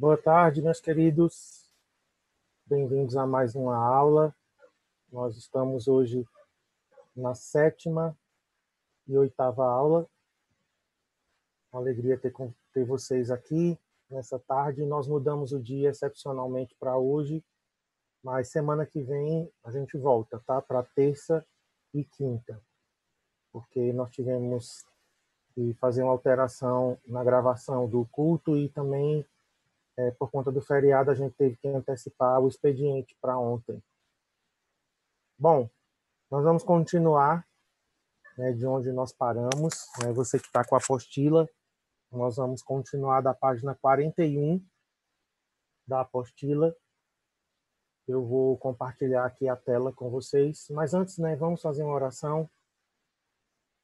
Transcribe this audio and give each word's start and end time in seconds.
Boa 0.00 0.16
tarde, 0.16 0.62
meus 0.62 0.80
queridos. 0.80 1.70
Bem-vindos 2.64 3.18
a 3.18 3.26
mais 3.26 3.54
uma 3.54 3.76
aula. 3.76 4.34
Nós 5.12 5.36
estamos 5.36 5.88
hoje 5.88 6.26
na 7.14 7.34
sétima 7.34 8.16
e 9.06 9.18
oitava 9.18 9.62
aula. 9.62 10.08
Uma 11.70 11.82
alegria 11.82 12.16
ter, 12.16 12.32
ter 12.72 12.82
vocês 12.82 13.30
aqui 13.30 13.78
nessa 14.08 14.38
tarde. 14.38 14.86
Nós 14.86 15.06
mudamos 15.06 15.52
o 15.52 15.60
dia 15.60 15.90
excepcionalmente 15.90 16.74
para 16.80 16.96
hoje, 16.96 17.44
mas 18.24 18.48
semana 18.48 18.86
que 18.86 19.02
vem 19.02 19.52
a 19.62 19.70
gente 19.70 19.98
volta, 19.98 20.42
tá? 20.46 20.62
Para 20.62 20.82
terça 20.82 21.46
e 21.92 22.04
quinta, 22.04 22.58
porque 23.52 23.92
nós 23.92 24.10
tivemos 24.10 24.82
que 25.54 25.74
fazer 25.74 26.02
uma 26.02 26.12
alteração 26.12 26.98
na 27.06 27.22
gravação 27.22 27.86
do 27.86 28.06
culto 28.06 28.56
e 28.56 28.66
também 28.70 29.26
é, 29.96 30.10
por 30.12 30.30
conta 30.30 30.50
do 30.50 30.60
feriado, 30.60 31.10
a 31.10 31.14
gente 31.14 31.34
teve 31.34 31.56
que 31.56 31.68
antecipar 31.68 32.40
o 32.40 32.48
expediente 32.48 33.16
para 33.20 33.38
ontem. 33.38 33.82
Bom, 35.38 35.68
nós 36.30 36.44
vamos 36.44 36.62
continuar 36.62 37.46
né, 38.36 38.52
de 38.52 38.66
onde 38.66 38.92
nós 38.92 39.12
paramos. 39.12 39.88
Né, 40.02 40.12
você 40.12 40.38
que 40.38 40.46
está 40.46 40.64
com 40.64 40.74
a 40.74 40.78
apostila, 40.78 41.48
nós 42.10 42.36
vamos 42.36 42.62
continuar 42.62 43.20
da 43.20 43.34
página 43.34 43.74
41 43.74 44.64
da 45.86 46.00
apostila. 46.00 46.74
Eu 48.06 48.24
vou 48.24 48.56
compartilhar 48.58 49.24
aqui 49.24 49.48
a 49.48 49.56
tela 49.56 49.92
com 49.92 50.10
vocês. 50.10 50.68
Mas 50.70 50.94
antes, 50.94 51.18
né, 51.18 51.36
vamos 51.36 51.62
fazer 51.62 51.82
uma 51.82 51.94
oração. 51.94 52.48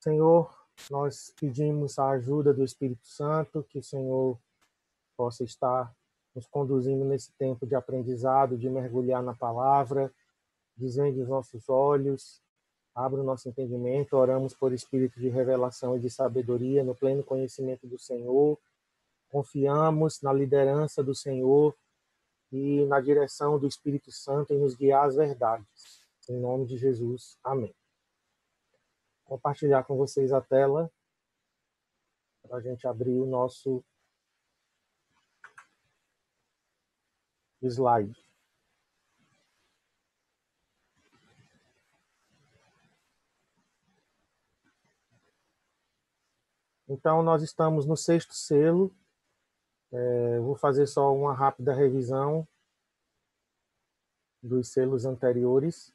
Senhor, 0.00 0.54
nós 0.90 1.32
pedimos 1.38 1.98
a 1.98 2.10
ajuda 2.10 2.52
do 2.52 2.64
Espírito 2.64 3.06
Santo, 3.06 3.62
que 3.64 3.78
o 3.78 3.82
Senhor 3.82 4.38
possa 5.16 5.44
estar 5.44 5.94
nos 6.34 6.46
conduzindo 6.46 7.04
nesse 7.04 7.32
tempo 7.38 7.66
de 7.66 7.74
aprendizado, 7.74 8.58
de 8.58 8.68
mergulhar 8.68 9.22
na 9.22 9.34
palavra, 9.34 10.12
desvende 10.76 11.20
os 11.20 11.28
nossos 11.28 11.68
olhos, 11.68 12.42
abra 12.94 13.20
o 13.20 13.24
nosso 13.24 13.48
entendimento, 13.48 14.16
oramos 14.16 14.54
por 14.54 14.72
espírito 14.72 15.18
de 15.18 15.28
revelação 15.28 15.96
e 15.96 16.00
de 16.00 16.10
sabedoria 16.10 16.84
no 16.84 16.94
pleno 16.94 17.24
conhecimento 17.24 17.86
do 17.86 17.98
Senhor, 17.98 18.58
confiamos 19.28 20.20
na 20.20 20.32
liderança 20.32 21.02
do 21.02 21.14
Senhor 21.14 21.74
e 22.52 22.84
na 22.86 23.00
direção 23.00 23.58
do 23.58 23.66
Espírito 23.66 24.12
Santo 24.12 24.52
em 24.52 24.58
nos 24.58 24.74
guiar 24.74 25.06
às 25.06 25.16
verdades. 25.16 26.06
Em 26.28 26.38
nome 26.38 26.66
de 26.66 26.76
Jesus. 26.76 27.38
Amém. 27.42 27.74
Compartilhar 29.24 29.84
com 29.84 29.96
vocês 29.96 30.32
a 30.32 30.40
tela 30.40 30.90
para 32.42 32.58
a 32.58 32.60
gente 32.60 32.86
abrir 32.86 33.18
o 33.18 33.26
nosso 33.26 33.84
slide. 37.66 38.26
Então, 46.88 47.22
nós 47.22 47.42
estamos 47.42 47.84
no 47.84 47.96
sexto 47.96 48.32
selo. 48.32 48.94
É, 49.92 50.38
vou 50.40 50.54
fazer 50.54 50.86
só 50.86 51.12
uma 51.14 51.34
rápida 51.34 51.74
revisão 51.74 52.46
dos 54.42 54.68
selos 54.68 55.04
anteriores 55.04 55.92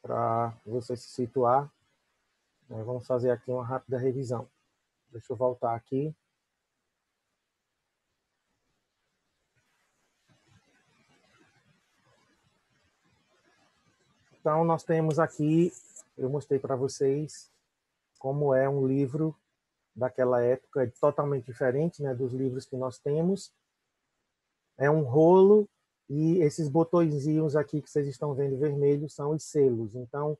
para 0.00 0.56
você 0.64 0.96
se 0.96 1.08
situar. 1.08 1.72
É, 2.70 2.82
vamos 2.82 3.06
fazer 3.06 3.30
aqui 3.30 3.50
uma 3.50 3.64
rápida 3.64 3.98
revisão. 3.98 4.48
Deixa 5.10 5.32
eu 5.32 5.36
voltar 5.36 5.74
aqui. 5.74 6.14
Então, 14.44 14.62
nós 14.62 14.84
temos 14.84 15.18
aqui, 15.18 15.72
eu 16.18 16.28
mostrei 16.28 16.58
para 16.58 16.76
vocês 16.76 17.50
como 18.18 18.52
é 18.52 18.68
um 18.68 18.86
livro 18.86 19.34
daquela 19.96 20.42
época, 20.42 20.92
totalmente 21.00 21.46
diferente 21.46 22.02
né, 22.02 22.14
dos 22.14 22.30
livros 22.34 22.66
que 22.66 22.76
nós 22.76 22.98
temos. 22.98 23.54
É 24.76 24.90
um 24.90 25.00
rolo 25.00 25.66
e 26.10 26.42
esses 26.42 26.68
botõezinhos 26.68 27.56
aqui 27.56 27.80
que 27.80 27.88
vocês 27.88 28.06
estão 28.06 28.34
vendo 28.34 28.58
vermelhos 28.58 29.14
são 29.14 29.30
os 29.30 29.44
selos. 29.44 29.94
Então, 29.94 30.36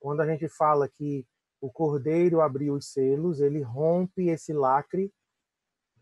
quando 0.00 0.22
a 0.22 0.26
gente 0.26 0.48
fala 0.48 0.88
que 0.88 1.24
o 1.60 1.70
cordeiro 1.70 2.40
abriu 2.40 2.74
os 2.74 2.88
selos, 2.88 3.38
ele 3.38 3.62
rompe 3.62 4.26
esse 4.26 4.52
lacre, 4.52 5.14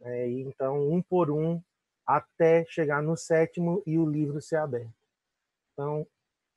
né, 0.00 0.30
e 0.30 0.40
então, 0.40 0.88
um 0.90 1.02
por 1.02 1.30
um, 1.30 1.62
até 2.06 2.64
chegar 2.64 3.02
no 3.02 3.18
sétimo 3.18 3.82
e 3.84 3.98
o 3.98 4.08
livro 4.08 4.40
ser 4.40 4.56
aberto. 4.56 4.94
Então, 5.74 6.06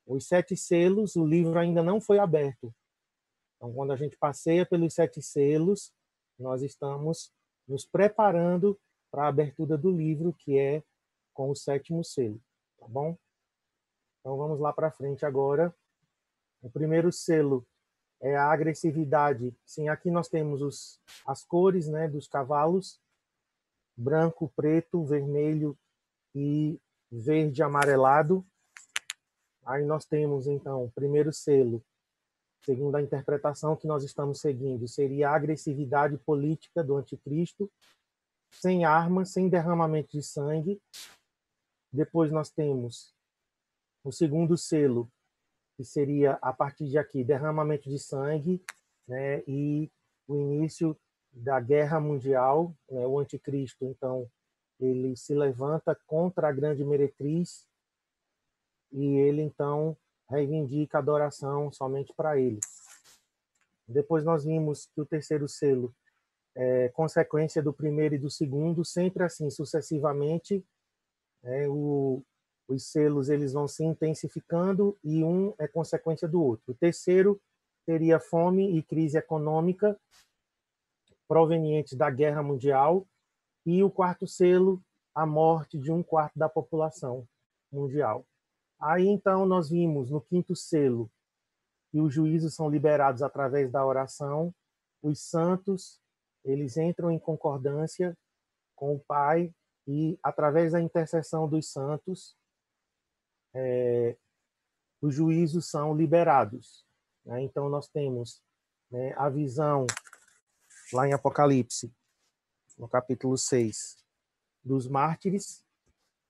os 0.08 0.26
sete 0.26 0.56
selos, 0.56 1.16
o 1.16 1.26
livro 1.26 1.58
ainda 1.58 1.82
não 1.82 2.00
foi 2.00 2.18
aberto. 2.18 2.74
Então, 3.56 3.72
quando 3.74 3.92
a 3.92 3.96
gente 3.96 4.16
passeia 4.16 4.64
pelos 4.64 4.94
sete 4.94 5.20
selos, 5.20 5.92
nós 6.38 6.62
estamos 6.62 7.32
nos 7.66 7.84
preparando 7.84 8.78
para 9.10 9.24
a 9.24 9.28
abertura 9.28 9.76
do 9.76 9.90
livro, 9.90 10.32
que 10.32 10.58
é 10.58 10.82
com 11.34 11.50
o 11.50 11.56
sétimo 11.56 12.02
selo, 12.02 12.40
tá 12.78 12.86
bom? 12.88 13.16
Então 14.20 14.36
vamos 14.36 14.58
lá 14.58 14.72
para 14.72 14.90
frente 14.90 15.24
agora. 15.24 15.74
O 16.60 16.70
primeiro 16.70 17.12
selo 17.12 17.66
é 18.20 18.36
a 18.36 18.50
agressividade. 18.50 19.54
Sim, 19.64 19.88
aqui 19.88 20.10
nós 20.10 20.28
temos 20.28 20.60
os, 20.60 21.00
as 21.26 21.44
cores 21.44 21.86
né, 21.88 22.08
dos 22.08 22.26
cavalos: 22.26 23.00
branco, 23.96 24.52
preto, 24.56 25.04
vermelho 25.04 25.78
e 26.34 26.80
verde 27.10 27.62
amarelado. 27.62 28.44
Aí 29.68 29.84
nós 29.84 30.06
temos, 30.06 30.46
então, 30.46 30.84
o 30.84 30.90
primeiro 30.90 31.30
selo, 31.30 31.84
segundo 32.64 32.96
a 32.96 33.02
interpretação 33.02 33.76
que 33.76 33.86
nós 33.86 34.02
estamos 34.02 34.40
seguindo, 34.40 34.88
seria 34.88 35.28
a 35.28 35.34
agressividade 35.34 36.16
política 36.16 36.82
do 36.82 36.96
anticristo, 36.96 37.70
sem 38.50 38.86
armas, 38.86 39.28
sem 39.28 39.46
derramamento 39.46 40.12
de 40.12 40.22
sangue. 40.22 40.80
Depois 41.92 42.32
nós 42.32 42.48
temos 42.48 43.14
o 44.02 44.10
segundo 44.10 44.56
selo, 44.56 45.06
que 45.76 45.84
seria, 45.84 46.38
a 46.40 46.50
partir 46.50 46.88
de 46.88 46.96
aqui, 46.96 47.22
derramamento 47.22 47.90
de 47.90 47.98
sangue 47.98 48.64
né, 49.06 49.42
e 49.46 49.92
o 50.26 50.34
início 50.34 50.98
da 51.30 51.60
guerra 51.60 52.00
mundial. 52.00 52.74
Né, 52.90 53.06
o 53.06 53.18
anticristo, 53.18 53.84
então, 53.84 54.26
ele 54.80 55.14
se 55.14 55.34
levanta 55.34 55.94
contra 56.06 56.48
a 56.48 56.52
grande 56.52 56.82
meretriz 56.86 57.67
e 58.92 59.04
ele 59.16 59.42
então 59.42 59.96
reivindica 60.28 60.98
adoração 60.98 61.72
somente 61.72 62.12
para 62.14 62.38
ele. 62.38 62.60
Depois 63.86 64.24
nós 64.24 64.44
vimos 64.44 64.86
que 64.86 65.00
o 65.00 65.06
terceiro 65.06 65.48
selo 65.48 65.94
é 66.54 66.88
consequência 66.88 67.62
do 67.62 67.72
primeiro 67.72 68.14
e 68.14 68.18
do 68.18 68.30
segundo, 68.30 68.84
sempre 68.84 69.22
assim, 69.22 69.48
sucessivamente, 69.48 70.64
é, 71.44 71.68
o, 71.68 72.22
os 72.68 72.90
selos 72.90 73.28
eles 73.28 73.52
vão 73.52 73.66
se 73.66 73.84
intensificando 73.84 74.98
e 75.02 75.24
um 75.24 75.54
é 75.58 75.66
consequência 75.66 76.28
do 76.28 76.42
outro. 76.42 76.72
O 76.72 76.74
terceiro 76.74 77.40
seria 77.84 78.20
fome 78.20 78.76
e 78.76 78.82
crise 78.82 79.16
econômica 79.16 79.98
provenientes 81.26 81.96
da 81.96 82.10
guerra 82.10 82.42
mundial 82.42 83.06
e 83.64 83.82
o 83.82 83.90
quarto 83.90 84.26
selo 84.26 84.82
a 85.14 85.24
morte 85.24 85.78
de 85.78 85.90
um 85.90 86.02
quarto 86.02 86.38
da 86.38 86.48
população 86.48 87.26
mundial. 87.72 88.26
Aí 88.80 89.06
então 89.06 89.44
nós 89.44 89.68
vimos 89.70 90.10
no 90.10 90.20
quinto 90.20 90.54
selo 90.54 91.10
que 91.90 92.00
os 92.00 92.12
juízos 92.12 92.54
são 92.54 92.68
liberados 92.68 93.22
através 93.22 93.72
da 93.72 93.84
oração, 93.84 94.54
os 95.02 95.20
santos 95.20 96.00
eles 96.44 96.76
entram 96.76 97.10
em 97.10 97.18
concordância 97.18 98.16
com 98.76 98.94
o 98.94 99.00
Pai 99.00 99.52
e 99.86 100.18
através 100.22 100.72
da 100.72 100.80
intercessão 100.80 101.48
dos 101.48 101.70
santos 101.72 102.36
é, 103.54 104.16
os 105.00 105.14
juízos 105.14 105.68
são 105.68 105.96
liberados. 105.96 106.86
Né? 107.24 107.42
Então 107.42 107.68
nós 107.68 107.88
temos 107.88 108.42
né, 108.90 109.12
a 109.16 109.28
visão 109.28 109.86
lá 110.92 111.08
em 111.08 111.12
Apocalipse, 111.12 111.92
no 112.76 112.88
capítulo 112.88 113.36
6, 113.36 113.98
dos 114.62 114.86
mártires, 114.86 115.64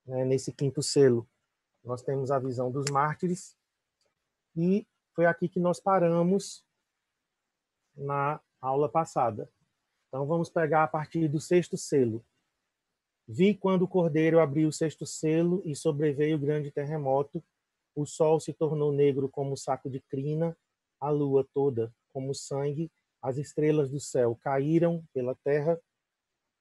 né, 0.07 0.25
nesse 0.25 0.53
quinto 0.53 0.83
selo 0.83 1.29
nós 1.89 2.03
temos 2.03 2.31
a 2.31 2.39
visão 2.39 2.71
dos 2.71 2.85
mártires 2.91 3.57
e 4.55 4.87
foi 5.15 5.25
aqui 5.25 5.49
que 5.49 5.59
nós 5.59 5.81
paramos 5.81 6.63
na 7.97 8.39
aula 8.61 8.91
passada. 8.91 9.51
Então 10.07 10.27
vamos 10.27 10.51
pegar 10.51 10.85
a 10.85 10.87
partir 10.87 11.29
do 11.29 11.41
sexto 11.41 11.79
selo. 11.79 12.23
Vi 13.27 13.55
quando 13.55 13.83
o 13.83 13.89
cordeiro 13.89 14.39
abriu 14.39 14.69
o 14.69 14.73
sexto 14.73 15.07
selo 15.07 15.63
e 15.65 15.75
sobreveio 15.75 16.37
o 16.37 16.41
grande 16.41 16.71
terremoto. 16.71 17.43
O 17.95 18.05
sol 18.05 18.39
se 18.39 18.53
tornou 18.53 18.93
negro 18.93 19.27
como 19.27 19.57
saco 19.57 19.89
de 19.89 19.99
crina, 19.99 20.55
a 21.01 21.09
lua 21.09 21.43
toda 21.55 21.91
como 22.13 22.35
sangue, 22.35 22.93
as 23.23 23.39
estrelas 23.39 23.91
do 23.91 23.99
céu 23.99 24.37
caíram 24.37 25.03
pela 25.15 25.35
terra 25.37 25.81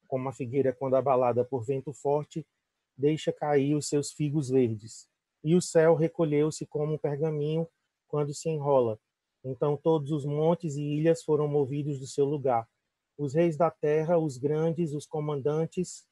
como 0.08 0.30
a 0.30 0.32
figueira 0.32 0.72
quando 0.72 0.96
abalada 0.96 1.44
por 1.44 1.66
vento 1.66 1.92
forte, 1.92 2.48
deixa 2.96 3.34
cair 3.34 3.76
os 3.76 3.90
seus 3.90 4.10
figos 4.14 4.50
verdes. 4.50 5.10
E 5.48 5.56
o 5.56 5.62
céu 5.62 5.96
recolheu-se 5.96 6.66
como 6.66 6.96
um 6.96 6.98
pergaminho 6.98 7.66
quando 8.06 8.34
se 8.34 8.50
enrola. 8.50 9.00
Então 9.46 9.78
todos 9.78 10.12
os 10.12 10.26
montes 10.26 10.76
e 10.76 10.84
ilhas 10.84 11.24
foram 11.24 11.48
movidos 11.48 12.02
do 12.02 12.06
seu 12.06 12.26
lugar. 12.26 12.68
Os 13.18 13.34
reis 13.34 13.56
da 13.56 13.72
terra, 13.72 14.18
os 14.18 14.38
grandes, 14.38 14.94
os 14.94 15.06
comandantes, 15.06 16.06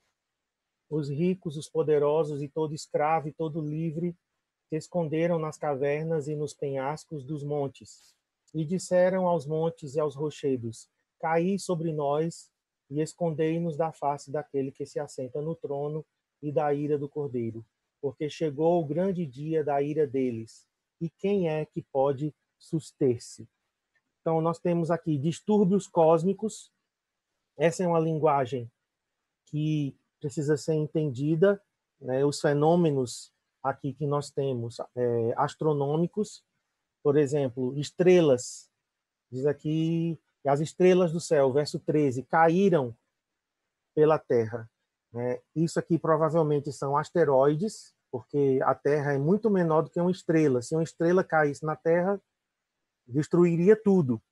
os 0.90 1.10
ricos, 1.10 1.58
os 1.58 1.68
poderosos 1.68 2.42
e 2.42 2.48
todo 2.48 2.74
escravo 2.74 3.28
e 3.28 3.34
todo 3.34 3.60
livre 3.60 4.16
se 4.70 4.78
esconderam 4.78 5.38
nas 5.38 5.58
cavernas 5.58 6.30
e 6.30 6.36
nos 6.38 6.54
penhascos 6.54 7.26
dos 7.26 7.44
montes. 7.44 8.16
E 8.54 8.64
disseram 8.64 9.28
aos 9.28 9.46
montes 9.46 9.96
e 9.96 10.00
aos 10.00 10.16
rochedos: 10.16 10.88
Caí 11.20 11.60
sobre 11.60 11.92
nós 11.92 12.50
e 12.90 13.02
escondei-nos 13.02 13.76
da 13.76 13.92
face 13.92 14.32
daquele 14.32 14.72
que 14.72 14.86
se 14.86 14.98
assenta 14.98 15.42
no 15.42 15.58
trono 15.58 16.06
e 16.42 16.54
da 16.54 16.74
ira 16.74 16.98
do 16.98 17.10
Cordeiro, 17.10 17.66
porque 18.06 18.30
chegou 18.30 18.80
o 18.80 18.86
grande 18.86 19.26
dia 19.26 19.64
da 19.64 19.82
ira 19.82 20.06
deles. 20.06 20.70
E 21.02 21.10
quem 21.10 21.50
é 21.50 21.66
que 21.66 21.82
pode 21.82 22.36
suster-se? 22.56 23.50
Então, 24.22 24.40
nós 24.42 24.60
temos 24.60 24.92
aqui 24.92 25.18
distúrbios 25.18 25.88
cósmicos. 25.88 26.72
Essa 27.58 27.84
é 27.84 27.88
uma 27.88 28.00
linguagem 28.00 28.72
que 29.48 29.98
precisa 30.20 30.56
ser 30.56 30.76
entendida. 30.76 31.60
Né? 32.00 32.24
Os 32.24 32.40
fenômenos 32.40 33.34
aqui 33.64 33.92
que 33.92 34.06
nós 34.06 34.30
temos 34.30 34.78
é, 34.96 35.34
astronômicos, 35.36 36.44
por 37.02 37.18
exemplo, 37.18 37.76
estrelas. 37.76 38.70
Diz 39.32 39.48
aqui 39.48 40.22
as 40.46 40.60
estrelas 40.60 41.12
do 41.12 41.20
céu, 41.20 41.52
verso 41.52 41.80
13, 41.80 42.22
caíram 42.22 42.96
pela 43.96 44.20
Terra. 44.20 44.70
Né? 45.12 45.42
Isso 45.56 45.80
aqui 45.80 45.98
provavelmente 45.98 46.72
são 46.72 46.96
asteroides, 46.96 47.95
porque 48.16 48.62
a 48.64 48.74
Terra 48.74 49.12
é 49.12 49.18
muito 49.18 49.50
menor 49.50 49.82
do 49.82 49.90
que 49.90 50.00
uma 50.00 50.10
estrela. 50.10 50.62
Se 50.62 50.74
uma 50.74 50.84
estrela 50.84 51.22
caísse 51.22 51.66
na 51.66 51.76
Terra, 51.76 52.18
destruiria 53.06 53.76
tudo. 53.76 54.24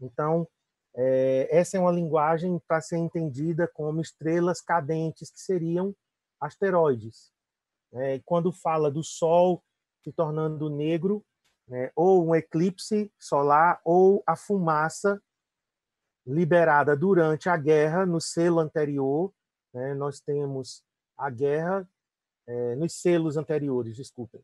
Então, 0.00 0.48
é, 0.94 1.46
essa 1.54 1.76
é 1.76 1.80
uma 1.80 1.92
linguagem 1.92 2.58
para 2.66 2.80
ser 2.80 2.96
entendida 2.96 3.68
como 3.68 4.00
estrelas 4.00 4.62
cadentes, 4.62 5.30
que 5.30 5.38
seriam 5.38 5.94
asteroides. 6.40 7.30
É, 7.92 8.20
quando 8.24 8.50
fala 8.50 8.90
do 8.90 9.04
Sol 9.04 9.62
se 10.02 10.10
tornando 10.12 10.70
negro, 10.70 11.22
né, 11.68 11.92
ou 11.94 12.26
um 12.26 12.34
eclipse 12.34 13.12
solar, 13.18 13.82
ou 13.84 14.22
a 14.26 14.34
fumaça 14.34 15.22
liberada 16.26 16.96
durante 16.96 17.50
a 17.50 17.56
guerra, 17.58 18.06
no 18.06 18.18
selo 18.18 18.60
anterior, 18.60 19.30
né, 19.74 19.92
nós 19.92 20.20
temos 20.20 20.82
a 21.18 21.28
guerra 21.28 21.86
é, 22.46 22.76
nos 22.76 22.94
selos 22.94 23.36
anteriores, 23.36 23.96
desculpem, 23.96 24.40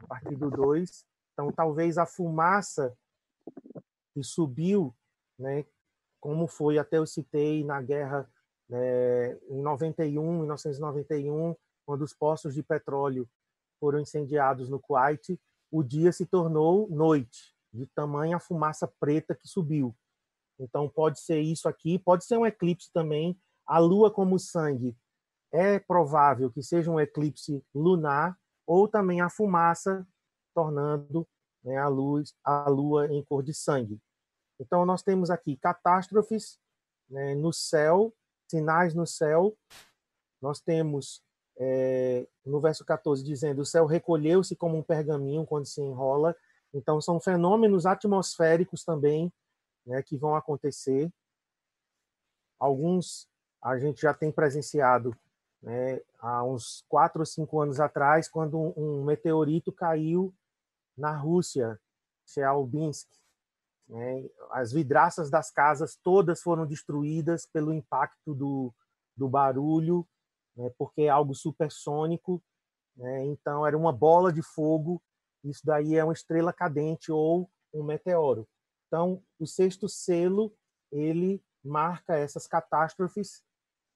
a 0.00 0.06
partir 0.06 0.36
do 0.36 0.50
2. 0.50 1.04
Então, 1.32 1.50
talvez 1.52 1.98
a 1.98 2.06
fumaça 2.06 2.96
que 4.14 4.22
subiu, 4.22 4.94
né, 5.38 5.64
como 6.20 6.46
foi, 6.46 6.78
até 6.78 6.98
eu 6.98 7.06
citei, 7.06 7.64
na 7.64 7.80
guerra 7.80 8.30
né, 8.68 9.34
em 9.48 9.62
91, 9.62 10.38
1991, 10.40 11.54
quando 11.84 12.02
os 12.02 12.12
poços 12.12 12.54
de 12.54 12.62
petróleo 12.62 13.28
foram 13.78 14.00
incendiados 14.00 14.68
no 14.68 14.80
Kuwait, 14.80 15.38
o 15.70 15.82
dia 15.82 16.12
se 16.12 16.26
tornou 16.26 16.88
noite, 16.88 17.54
de 17.72 17.86
tamanha 17.86 18.40
fumaça 18.40 18.90
preta 18.98 19.34
que 19.34 19.46
subiu. 19.46 19.94
Então, 20.58 20.88
pode 20.88 21.20
ser 21.20 21.40
isso 21.40 21.68
aqui, 21.68 21.98
pode 21.98 22.24
ser 22.24 22.38
um 22.38 22.46
eclipse 22.46 22.90
também. 22.90 23.38
A 23.66 23.78
lua 23.78 24.10
como 24.10 24.38
sangue 24.38 24.96
é 25.52 25.78
provável 25.78 26.50
que 26.50 26.62
seja 26.62 26.90
um 26.90 27.00
eclipse 27.00 27.64
lunar 27.74 28.38
ou 28.66 28.88
também 28.88 29.20
a 29.20 29.30
fumaça 29.30 30.06
tornando 30.54 31.26
né, 31.62 31.76
a 31.76 31.88
luz 31.88 32.34
a 32.42 32.68
lua 32.68 33.06
em 33.12 33.22
cor 33.24 33.42
de 33.42 33.54
sangue. 33.54 34.00
Então 34.58 34.86
nós 34.86 35.02
temos 35.02 35.30
aqui 35.30 35.56
catástrofes 35.56 36.58
né, 37.08 37.34
no 37.34 37.52
céu, 37.52 38.14
sinais 38.50 38.94
no 38.94 39.06
céu. 39.06 39.56
Nós 40.40 40.60
temos 40.60 41.22
é, 41.58 42.26
no 42.44 42.60
verso 42.60 42.84
14 42.84 43.22
dizendo: 43.24 43.62
o 43.62 43.66
céu 43.66 43.86
recolheu-se 43.86 44.56
como 44.56 44.76
um 44.76 44.82
pergaminho 44.82 45.46
quando 45.46 45.66
se 45.66 45.80
enrola. 45.80 46.34
Então 46.72 47.00
são 47.00 47.20
fenômenos 47.20 47.86
atmosféricos 47.86 48.84
também 48.84 49.32
né, 49.86 50.02
que 50.02 50.16
vão 50.16 50.34
acontecer. 50.34 51.10
Alguns 52.58 53.28
a 53.62 53.78
gente 53.78 54.00
já 54.00 54.14
tem 54.14 54.30
presenciado 54.30 55.16
né, 55.66 56.00
há 56.20 56.44
uns 56.44 56.84
quatro 56.88 57.20
ou 57.20 57.26
cinco 57.26 57.60
anos 57.60 57.80
atrás, 57.80 58.28
quando 58.28 58.56
um, 58.56 58.72
um 58.76 59.04
meteorito 59.04 59.72
caiu 59.72 60.32
na 60.96 61.16
Rússia, 61.16 61.76
Chelyabinsk. 62.24 63.08
Né, 63.88 64.28
as 64.52 64.72
vidraças 64.72 65.28
das 65.28 65.50
casas 65.50 65.98
todas 66.04 66.40
foram 66.40 66.64
destruídas 66.66 67.46
pelo 67.46 67.72
impacto 67.72 68.32
do, 68.32 68.72
do 69.16 69.28
barulho, 69.28 70.06
né, 70.56 70.70
porque 70.78 71.02
é 71.02 71.08
algo 71.08 71.34
supersônico. 71.34 72.40
Né, 72.96 73.24
então, 73.24 73.66
era 73.66 73.76
uma 73.76 73.92
bola 73.92 74.32
de 74.32 74.42
fogo. 74.42 75.02
Isso 75.42 75.62
daí 75.64 75.96
é 75.96 76.04
uma 76.04 76.12
estrela 76.12 76.52
cadente 76.52 77.10
ou 77.10 77.50
um 77.74 77.82
meteoro. 77.82 78.48
Então, 78.86 79.20
o 79.36 79.46
sexto 79.48 79.88
selo 79.88 80.56
ele 80.92 81.42
marca 81.64 82.16
essas 82.16 82.46
catástrofes 82.46 83.42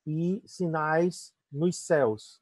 e 0.05 0.43
sinais 0.45 1.33
nos 1.51 1.77
céus, 1.79 2.41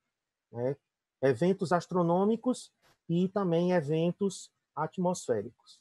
né? 0.52 0.76
eventos 1.22 1.72
astronômicos 1.72 2.72
e 3.08 3.28
também 3.28 3.72
eventos 3.72 4.52
atmosféricos. 4.74 5.80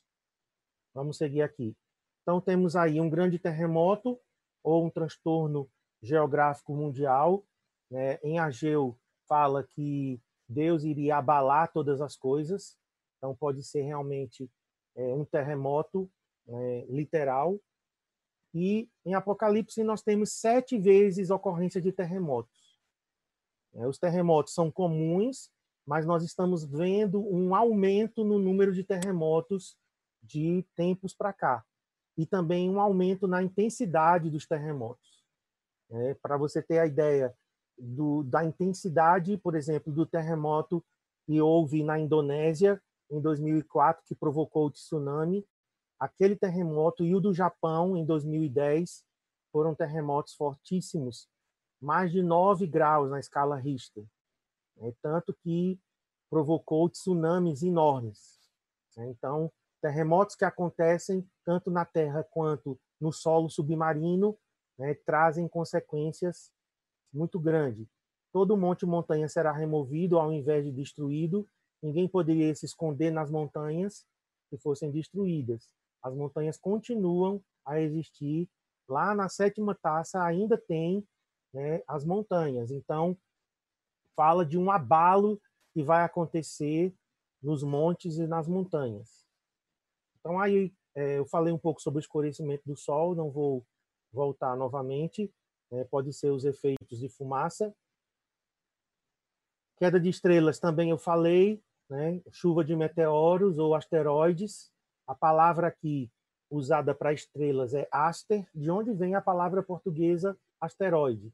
Vamos 0.94 1.18
seguir 1.18 1.42
aqui. 1.42 1.76
Então 2.22 2.42
temos 2.42 2.76
aí 2.76 3.00
um 3.00 3.10
grande 3.10 3.38
terremoto 3.38 4.20
ou 4.64 4.86
um 4.86 4.90
transtorno 4.90 5.70
geográfico 6.02 6.74
mundial. 6.74 7.46
Né? 7.90 8.20
Em 8.24 8.40
Ageu 8.40 8.98
fala 9.28 9.64
que 9.64 10.20
Deus 10.48 10.84
iria 10.84 11.18
abalar 11.18 11.72
todas 11.72 12.02
as 12.02 12.16
coisas. 12.16 12.78
Então 13.18 13.36
pode 13.36 13.64
ser 13.64 13.82
realmente 13.82 14.50
é, 14.96 15.14
um 15.14 15.26
terremoto 15.26 16.10
é, 16.48 16.86
literal. 16.90 17.60
E 18.54 18.90
em 19.06 19.14
Apocalipse 19.14 19.84
nós 19.84 20.02
temos 20.02 20.32
sete 20.34 20.80
vezes 20.80 21.30
ocorrência 21.30 21.82
de 21.82 21.92
terremotos. 21.92 22.57
É, 23.78 23.88
os 23.88 23.98
terremotos 23.98 24.54
são 24.54 24.72
comuns, 24.72 25.52
mas 25.86 26.06
nós 26.06 26.24
estamos 26.24 26.66
vendo 26.66 27.22
um 27.22 27.56
aumento 27.56 28.24
no 28.24 28.40
número 28.40 28.74
de 28.74 28.84
terremotos 28.84 29.78
de 30.22 30.66
tempos 30.76 31.14
para 31.14 31.32
cá. 31.32 31.64
E 32.18 32.26
também 32.26 32.70
um 32.70 32.82
aumento 32.82 33.28
na 33.28 33.42
intensidade 33.44 34.30
dos 34.30 34.48
terremotos. 34.48 35.24
É, 35.90 36.16
para 36.16 36.36
você 36.36 36.62
ter 36.62 36.80
a 36.80 36.88
ideia 36.88 37.34
do, 37.78 38.24
da 38.24 38.44
intensidade, 38.44 39.38
por 39.38 39.56
exemplo, 39.56 39.94
do 39.94 40.06
terremoto 40.06 40.84
que 41.26 41.40
houve 41.40 41.84
na 41.84 42.00
Indonésia 42.00 42.82
em 43.10 43.22
2004, 43.22 44.04
que 44.06 44.16
provocou 44.16 44.66
o 44.66 44.72
tsunami, 44.72 45.46
aquele 46.00 46.36
terremoto 46.36 47.06
e 47.06 47.16
o 47.16 47.20
do 47.20 47.34
Japão 47.34 47.96
em 47.96 48.06
2010 48.06 49.04
foram 49.52 49.76
terremotos 49.76 50.34
fortíssimos, 50.34 51.30
mais 51.82 52.12
de 52.12 52.22
9 52.22 52.66
graus 52.68 53.10
na 53.10 53.20
escala 53.20 53.56
Richter, 53.56 54.06
né? 54.78 54.94
tanto 55.02 55.34
que 55.34 55.80
provocou 56.30 56.90
tsunamis 56.90 57.64
enormes. 57.64 58.40
Né? 58.96 59.10
Então, 59.10 59.52
terremotos 59.82 60.36
que 60.36 60.46
acontecem 60.46 61.28
tanto 61.46 61.70
na 61.70 61.86
Terra 61.86 62.24
quanto 62.24 62.80
no 63.00 63.12
solo 63.12 63.50
submarino 63.50 64.38
né, 64.78 64.94
trazem 65.06 65.48
consequências 65.48 66.52
muito 67.14 67.40
grandes. 67.40 67.88
Todo 68.32 68.58
monte 68.58 68.84
e 68.84 68.86
montanha 68.86 69.28
será 69.30 69.52
removido 69.52 70.20
ao 70.20 70.32
invés 70.32 70.66
de 70.66 70.72
destruído. 70.72 71.48
Ninguém 71.82 72.08
poderia 72.08 72.54
se 72.54 72.66
esconder 72.66 73.12
nas 73.12 73.32
montanhas 73.32 74.06
que 74.50 74.58
fossem 74.58 74.92
destruídas. 74.92 75.70
As 76.04 76.14
montanhas 76.14 76.58
continuam 76.58 77.42
a 77.66 77.80
existir. 77.80 78.50
Lá 78.88 79.16
na 79.16 79.30
sétima 79.30 79.76
taça 79.76 80.24
ainda 80.24 80.58
tem 80.58 81.06
né, 81.54 81.82
as 81.88 82.06
montanhas. 82.06 82.72
Então, 82.72 83.18
fala 84.16 84.46
de 84.46 84.58
um 84.58 84.72
abalo 84.72 85.40
que 85.74 85.84
vai 85.84 86.04
acontecer 86.04 86.94
nos 87.42 87.64
montes 87.64 88.18
e 88.18 88.28
nas 88.28 88.48
montanhas. 88.48 89.26
Então, 90.20 90.40
aí 90.40 90.74
é, 90.96 91.20
eu 91.20 91.26
falei 91.26 91.54
um 91.54 91.60
pouco 91.60 91.82
sobre 91.82 92.00
o 92.00 92.02
escurecimento 92.02 92.64
do 92.66 92.76
Sol, 92.76 93.14
não 93.14 93.30
vou 93.30 93.66
voltar 94.12 94.56
novamente. 94.56 95.32
É, 95.72 95.84
pode 95.84 96.12
ser 96.14 96.32
os 96.32 96.46
efeitos 96.46 96.98
de 96.98 97.10
fumaça. 97.10 97.74
Queda 99.78 100.00
de 100.00 100.10
estrelas 100.10 100.60
também 100.60 100.90
eu 100.90 100.98
falei, 100.98 101.62
né? 101.90 102.22
chuva 102.32 102.64
de 102.64 102.76
meteoros 102.76 103.60
ou 103.60 103.76
asteroides. 103.76 104.72
A 105.06 105.14
palavra 105.14 105.68
aqui 105.68 106.12
usada 106.50 106.96
para 106.96 107.14
estrelas 107.14 107.74
é 107.74 107.88
aster, 107.92 108.50
de 108.56 108.72
onde 108.72 108.92
vem 108.94 109.14
a 109.14 109.22
palavra 109.22 109.62
portuguesa 109.62 110.38
asteroide. 110.60 111.32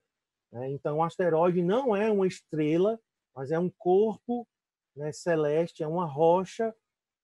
Né? 0.51 0.71
Então, 0.71 0.97
o 0.97 1.03
asteroide 1.03 1.61
não 1.61 1.95
é 1.95 2.11
uma 2.11 2.27
estrela, 2.27 2.99
mas 3.35 3.51
é 3.51 3.59
um 3.59 3.69
corpo 3.69 4.47
né, 4.95 5.11
celeste, 5.11 5.83
é 5.83 5.87
uma 5.87 6.05
rocha 6.05 6.73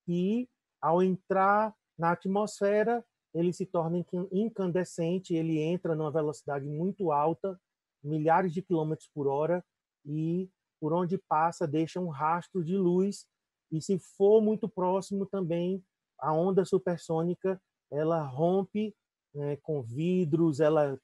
que, 0.06 0.50
ao 0.82 1.04
entrar 1.04 1.74
na 1.98 2.12
atmosfera, 2.12 3.06
ele 3.34 3.54
se 3.54 3.66
torna 3.66 4.04
incandescente, 4.32 5.36
ele 5.36 5.60
entra 5.60 5.96
numa 5.96 6.12
velocidade 6.12 6.66
muito 6.68 7.12
alta, 7.12 7.60
milhares 8.04 8.54
de 8.54 8.62
quilômetros 8.62 9.08
por 9.14 9.28
hora, 9.28 9.64
e 10.06 10.50
por 10.80 10.94
onde 10.94 11.18
passa 11.18 11.68
deixa 11.68 12.00
um 12.00 12.08
rastro 12.08 12.64
de 12.64 12.76
luz, 12.78 13.28
e 13.72 13.82
se 13.82 14.00
for 14.18 14.42
muito 14.42 14.68
próximo 14.68 15.26
também, 15.26 15.84
a 16.20 16.34
onda 16.34 16.66
supersônica 16.66 17.62
ela 17.92 18.24
rompe 18.24 18.96
né, 19.34 19.58
com 19.58 19.82
vidros, 19.82 20.60
ela 20.60 21.00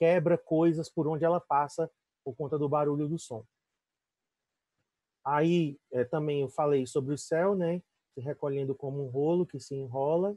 quebra 0.00 0.38
coisas 0.38 0.88
por 0.88 1.06
onde 1.06 1.26
ela 1.26 1.38
passa 1.38 1.90
por 2.24 2.34
conta 2.34 2.58
do 2.58 2.68
barulho 2.68 3.06
do 3.06 3.18
som. 3.18 3.44
Aí 5.22 5.78
é, 5.92 6.04
também 6.04 6.40
eu 6.40 6.48
falei 6.48 6.86
sobre 6.86 7.14
o 7.14 7.18
céu, 7.18 7.54
né, 7.54 7.82
se 8.14 8.20
recolhendo 8.20 8.74
como 8.74 9.04
um 9.04 9.10
rolo 9.10 9.46
que 9.46 9.60
se 9.60 9.74
enrola. 9.74 10.34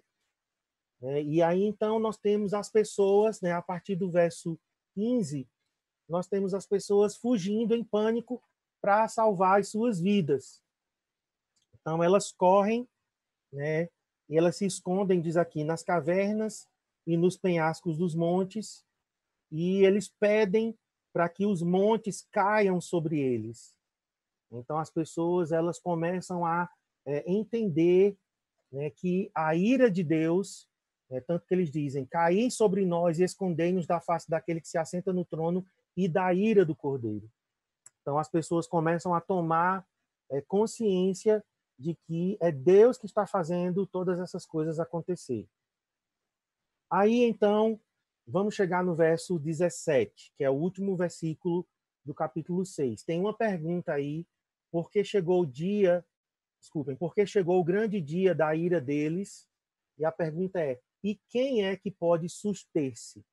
Né, 1.02 1.24
e 1.24 1.42
aí 1.42 1.64
então 1.64 1.98
nós 1.98 2.18
temos 2.18 2.54
as 2.54 2.70
pessoas, 2.70 3.40
né, 3.40 3.54
a 3.54 3.62
partir 3.62 3.96
do 3.96 4.12
verso 4.12 4.60
15, 4.96 5.48
nós 6.10 6.28
temos 6.28 6.54
as 6.54 6.68
pessoas 6.68 7.16
fugindo 7.16 7.74
em 7.74 7.86
pânico 7.86 8.44
para 8.82 9.08
salvar 9.08 9.62
as 9.62 9.70
suas 9.70 10.02
vidas. 10.02 10.62
Então 11.80 12.04
elas 12.04 12.34
correm, 12.34 12.86
né, 13.52 13.88
e 14.30 14.38
elas 14.38 14.58
se 14.58 14.66
escondem, 14.66 15.22
diz 15.22 15.38
aqui, 15.38 15.64
nas 15.64 15.84
cavernas 15.84 16.68
e 17.08 17.16
nos 17.16 17.38
penhascos 17.38 17.98
dos 17.98 18.14
montes, 18.14 18.86
e 19.54 19.86
eles 19.86 20.10
pedem 20.10 20.76
para 21.14 21.30
que 21.30 21.46
os 21.46 21.62
montes 21.62 22.28
caiam 22.32 22.82
sobre 22.82 23.20
eles. 23.20 23.76
Então 24.52 24.80
as 24.80 24.90
pessoas 24.90 25.52
elas 25.52 25.80
começam 25.80 26.44
a 26.44 26.68
é, 27.06 27.32
entender 27.32 28.18
né, 28.72 28.90
que 28.90 29.30
a 29.36 29.56
ira 29.56 29.92
de 29.92 30.04
Deus, 30.04 30.68
é, 31.12 31.22
tanto 31.22 31.46
que 31.46 31.54
eles 31.54 31.72
dizem, 31.72 32.04
cair 32.04 32.50
sobre 32.50 32.84
nós 32.84 33.20
e 33.20 33.24
escondei-nos 33.24 33.86
da 33.86 34.02
face 34.02 34.28
daquele 34.28 34.60
que 34.60 34.68
se 34.68 34.80
assenta 34.80 35.14
no 35.14 35.24
trono 35.24 35.64
e 35.96 36.08
da 36.08 36.34
ira 36.34 36.66
do 36.66 36.76
Cordeiro. 36.76 37.30
Então 38.02 38.18
as 38.18 38.28
pessoas 38.28 38.66
começam 38.66 39.14
a 39.14 39.22
tomar 39.22 39.86
é, 40.32 40.42
consciência 40.42 41.46
de 41.78 41.96
que 42.08 42.38
é 42.42 42.52
Deus 42.52 42.98
que 42.98 43.06
está 43.06 43.28
fazendo 43.28 43.86
todas 43.86 44.20
essas 44.20 44.48
coisas 44.48 44.80
acontecer. 44.80 45.48
Aí 46.90 47.24
então, 47.24 47.80
vamos 48.26 48.56
chegar 48.56 48.84
no 48.84 48.96
verso 48.96 49.38
17, 49.38 50.34
que 50.38 50.44
é 50.44 50.50
o 50.50 50.54
último 50.54 50.96
versículo 50.96 51.68
do 52.06 52.14
capítulo 52.14 52.66
6. 52.66 53.04
Tem 53.04 53.20
uma 53.20 53.36
pergunta 53.36 53.94
aí, 53.94 54.26
porque 54.72 55.04
chegou 55.04 55.42
o 55.42 55.46
dia, 55.46 56.06
desculpem, 56.60 56.96
porque 56.96 57.26
chegou 57.26 57.60
o 57.60 57.64
grande 57.64 58.02
dia 58.02 58.34
da 58.34 58.56
ira 58.56 58.80
deles? 58.80 59.48
E 59.98 60.06
a 60.06 60.12
pergunta 60.12 60.60
é: 60.60 60.80
e 61.04 61.20
quem 61.30 61.66
é 61.66 61.76
que 61.76 61.92
pode 61.92 62.30
suster-se? 62.30 63.24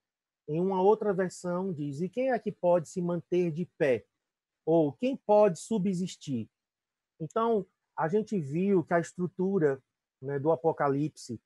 Em 0.48 0.60
uma 0.60 0.82
outra 0.82 1.14
versão 1.14 1.72
diz: 1.72 2.00
e 2.00 2.08
quem 2.08 2.32
é 2.32 2.38
que 2.38 2.52
pode 2.52 2.88
se 2.88 3.00
manter 3.00 3.52
de 3.52 3.66
pé? 3.78 4.04
Ou 4.66 4.92
quem 4.92 5.16
pode 5.16 5.58
subsistir? 5.58 6.48
Então, 7.20 7.66
a 7.96 8.08
gente 8.08 8.38
viu 8.38 8.84
que 8.84 8.94
a 8.94 9.00
estrutura 9.00 9.82
né, 10.20 10.38
do 10.38 10.50
Apocalipse 10.50 11.40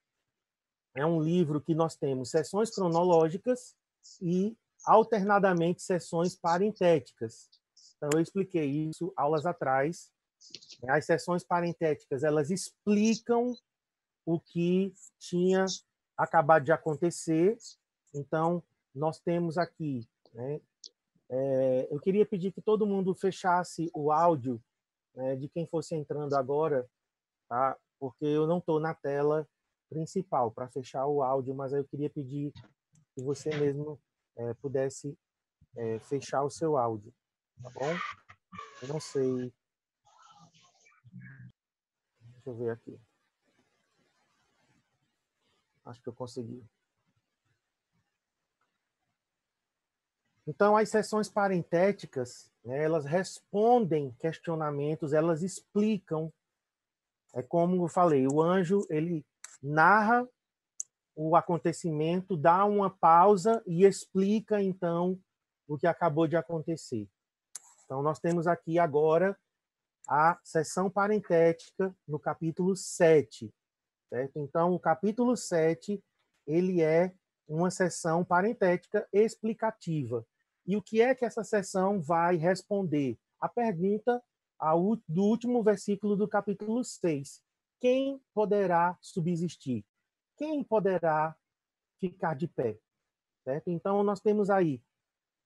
é 0.95 1.05
um 1.05 1.21
livro 1.21 1.61
que 1.61 1.75
nós 1.75 1.97
temos 1.97 2.31
sessões 2.31 2.71
cronológicas 2.71 3.75
e 4.21 4.57
alternadamente 4.85 5.83
sessões 5.83 6.37
parentéticas. 6.37 7.49
Então 7.97 8.11
eu 8.15 8.21
expliquei 8.21 8.67
isso 8.67 9.13
aulas 9.17 9.47
atrás. 9.47 10.13
As 10.89 11.07
sessões 11.07 11.43
parentéticas 11.43 12.23
elas 12.23 12.51
explicam 12.51 13.55
o 14.27 14.39
que 14.39 14.93
tinha 15.19 15.65
acabado 16.17 16.65
de 16.65 16.73
acontecer. 16.73 17.57
Então 18.15 18.63
nós 18.95 19.19
temos 19.19 19.59
aqui, 19.59 20.07
né, 20.33 20.61
é, 21.29 21.89
eu 21.91 21.99
queria 21.99 22.25
pedir 22.25 22.53
que 22.53 22.61
todo 22.61 22.87
mundo 22.87 23.15
fechasse 23.15 23.91
o 23.93 24.13
áudio 24.13 24.63
né, 25.15 25.35
de 25.35 25.49
quem 25.49 25.67
fosse 25.67 25.95
entrando 25.95 26.35
agora, 26.35 26.89
tá? 27.49 27.77
Porque 27.99 28.25
eu 28.25 28.47
não 28.47 28.59
estou 28.59 28.79
na 28.79 28.95
tela 28.95 29.49
principal 29.89 30.51
para 30.51 30.69
fechar 30.69 31.07
o 31.07 31.23
áudio, 31.23 31.55
mas 31.55 31.73
eu 31.73 31.85
queria 31.85 32.11
pedir 32.11 32.53
que 33.15 33.23
você 33.23 33.51
mesmo 33.57 34.01
é, 34.37 34.55
pudesse 34.55 35.17
é, 35.77 35.99
fechar 36.01 36.43
o 36.43 36.51
seu 36.51 36.77
áudio, 36.77 37.13
tá 37.63 37.71
bom? 37.71 37.95
Eu 38.83 38.89
não 38.89 39.01
sei. 39.01 39.53
Deixa 42.21 42.51
eu 42.51 42.57
ver 42.57 42.71
aqui. 42.71 43.01
Acho 45.85 46.03
que 46.03 46.09
eu 46.09 46.15
consegui. 46.15 46.65
Então, 50.47 50.77
as 50.77 50.91
sessões 50.91 51.29
parentéticas, 51.31 52.53
né, 52.65 52.85
elas 52.85 53.07
respondem 53.07 54.13
questionamentos, 54.19 55.13
elas 55.13 55.43
explicam. 55.43 56.33
É 57.35 57.43
como 57.43 57.83
eu 57.83 57.89
falei, 57.89 58.27
o 58.27 58.41
anjo 58.43 58.87
ele 58.91 59.25
narra 59.63 60.29
o 61.17 61.37
acontecimento, 61.37 62.37
dá 62.37 62.65
uma 62.65 62.91
pausa 62.91 63.63
e 63.67 63.85
explica 63.85 64.63
então 64.63 65.19
o 65.67 65.79
que 65.79 65.87
acabou 65.87 66.27
de 66.27 66.37
acontecer. 66.37 67.09
Então 67.85 68.03
nós 68.03 68.19
temos 68.19 68.47
aqui 68.47 68.79
agora 68.79 69.39
a 70.09 70.39
sessão 70.43 70.91
parentética 70.91 71.95
no 72.07 72.19
capítulo 72.19 72.77
7, 72.77 73.53
certo? 74.09 74.39
Então 74.39 74.75
o 74.75 74.81
capítulo 74.81 75.37
7, 75.37 76.03
ele 76.47 76.83
é 76.83 77.15
uma 77.47 77.71
sessão 77.71 78.25
parentética 78.25 79.07
explicativa. 79.13 80.27
E 80.67 80.77
o 80.77 80.83
que 80.83 81.01
é 81.01 81.15
que 81.15 81.25
essa 81.25 81.45
sessão 81.45 82.01
vai 82.01 82.37
responder? 82.37 83.19
A 83.41 83.49
pergunta 83.49 84.23
do 85.07 85.23
último 85.23 85.63
versículo 85.63 86.17
do 86.17 86.27
capítulo 86.27 86.83
6. 86.83 87.43
Quem 87.85 88.19
poderá 88.33 88.97
subsistir? 88.99 89.85
Quem 90.39 90.65
poderá 90.65 91.37
ficar 92.01 92.35
de 92.35 92.49
pé? 92.49 92.79
Certo? 93.43 93.69
Então, 93.69 94.03
nós 94.03 94.23
temos 94.23 94.49
aí 94.49 94.83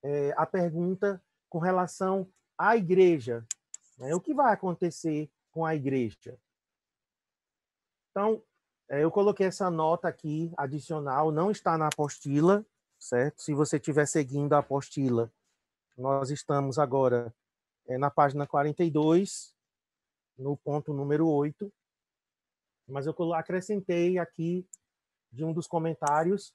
é, 0.04 0.32
a 0.36 0.46
pergunta 0.46 1.20
com 1.48 1.58
relação 1.58 2.32
à 2.56 2.76
igreja. 2.76 3.44
Né? 3.98 4.14
O 4.14 4.20
que 4.20 4.32
vai 4.32 4.54
acontecer 4.54 5.28
com 5.50 5.66
a 5.66 5.74
igreja? 5.74 6.38
Então, 8.12 8.40
é, 8.88 9.02
eu 9.02 9.10
coloquei 9.10 9.48
essa 9.48 9.68
nota 9.68 10.06
aqui 10.06 10.52
adicional, 10.56 11.32
não 11.32 11.50
está 11.50 11.76
na 11.76 11.88
apostila, 11.88 12.64
certo? 13.00 13.42
Se 13.42 13.52
você 13.52 13.78
estiver 13.78 14.06
seguindo 14.06 14.52
a 14.52 14.58
apostila, 14.58 15.28
nós 15.96 16.30
estamos 16.30 16.78
agora 16.78 17.34
é, 17.88 17.98
na 17.98 18.12
página 18.12 18.46
42, 18.46 19.52
no 20.38 20.56
ponto 20.56 20.92
número 20.92 21.28
8, 21.28 21.72
mas 22.88 23.06
eu 23.06 23.34
acrescentei 23.34 24.18
aqui 24.18 24.66
de 25.30 25.44
um 25.44 25.52
dos 25.52 25.66
comentários, 25.66 26.54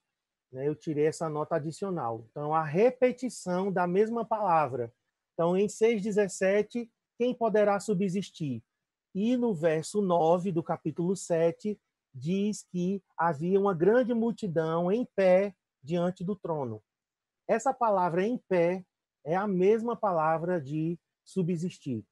né, 0.51 0.67
eu 0.67 0.75
tirei 0.75 1.05
essa 1.05 1.29
nota 1.29 1.55
adicional. 1.55 2.25
Então, 2.29 2.53
a 2.53 2.63
repetição 2.63 3.71
da 3.71 3.87
mesma 3.87 4.25
palavra. 4.25 4.91
Então, 5.33 5.57
em 5.57 5.67
6,17, 5.67 6.89
quem 7.17 7.33
poderá 7.33 7.79
subsistir? 7.79 8.63
E 9.15 9.37
no 9.37 9.53
verso 9.53 10.01
9 10.01 10.51
do 10.51 10.63
capítulo 10.63 11.15
7, 11.15 11.79
diz 12.13 12.63
que 12.63 13.01
havia 13.17 13.59
uma 13.59 13.73
grande 13.73 14.13
multidão 14.13 14.91
em 14.91 15.05
pé 15.15 15.55
diante 15.81 16.23
do 16.23 16.35
trono. 16.35 16.81
Essa 17.47 17.73
palavra 17.73 18.23
em 18.23 18.37
pé 18.37 18.85
é 19.25 19.35
a 19.35 19.47
mesma 19.47 19.95
palavra 19.95 20.61
de 20.61 20.99
subsistir. 21.23 22.05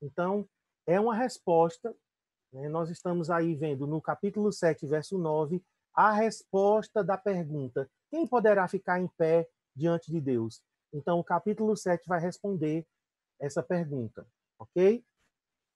Então, 0.00 0.48
é 0.86 0.98
uma 1.00 1.14
resposta. 1.14 1.94
Né? 2.52 2.68
Nós 2.68 2.90
estamos 2.90 3.30
aí 3.30 3.54
vendo 3.54 3.86
no 3.86 4.00
capítulo 4.00 4.52
7, 4.52 4.86
verso 4.86 5.18
9, 5.18 5.62
a 5.94 6.12
resposta 6.12 7.02
da 7.02 7.16
pergunta: 7.16 7.90
quem 8.10 8.26
poderá 8.26 8.66
ficar 8.68 9.00
em 9.00 9.08
pé 9.16 9.48
diante 9.74 10.10
de 10.10 10.20
Deus? 10.20 10.62
Então, 10.92 11.18
o 11.18 11.24
capítulo 11.24 11.76
7 11.76 12.06
vai 12.06 12.20
responder 12.20 12.86
essa 13.40 13.62
pergunta, 13.62 14.26
ok? 14.58 15.04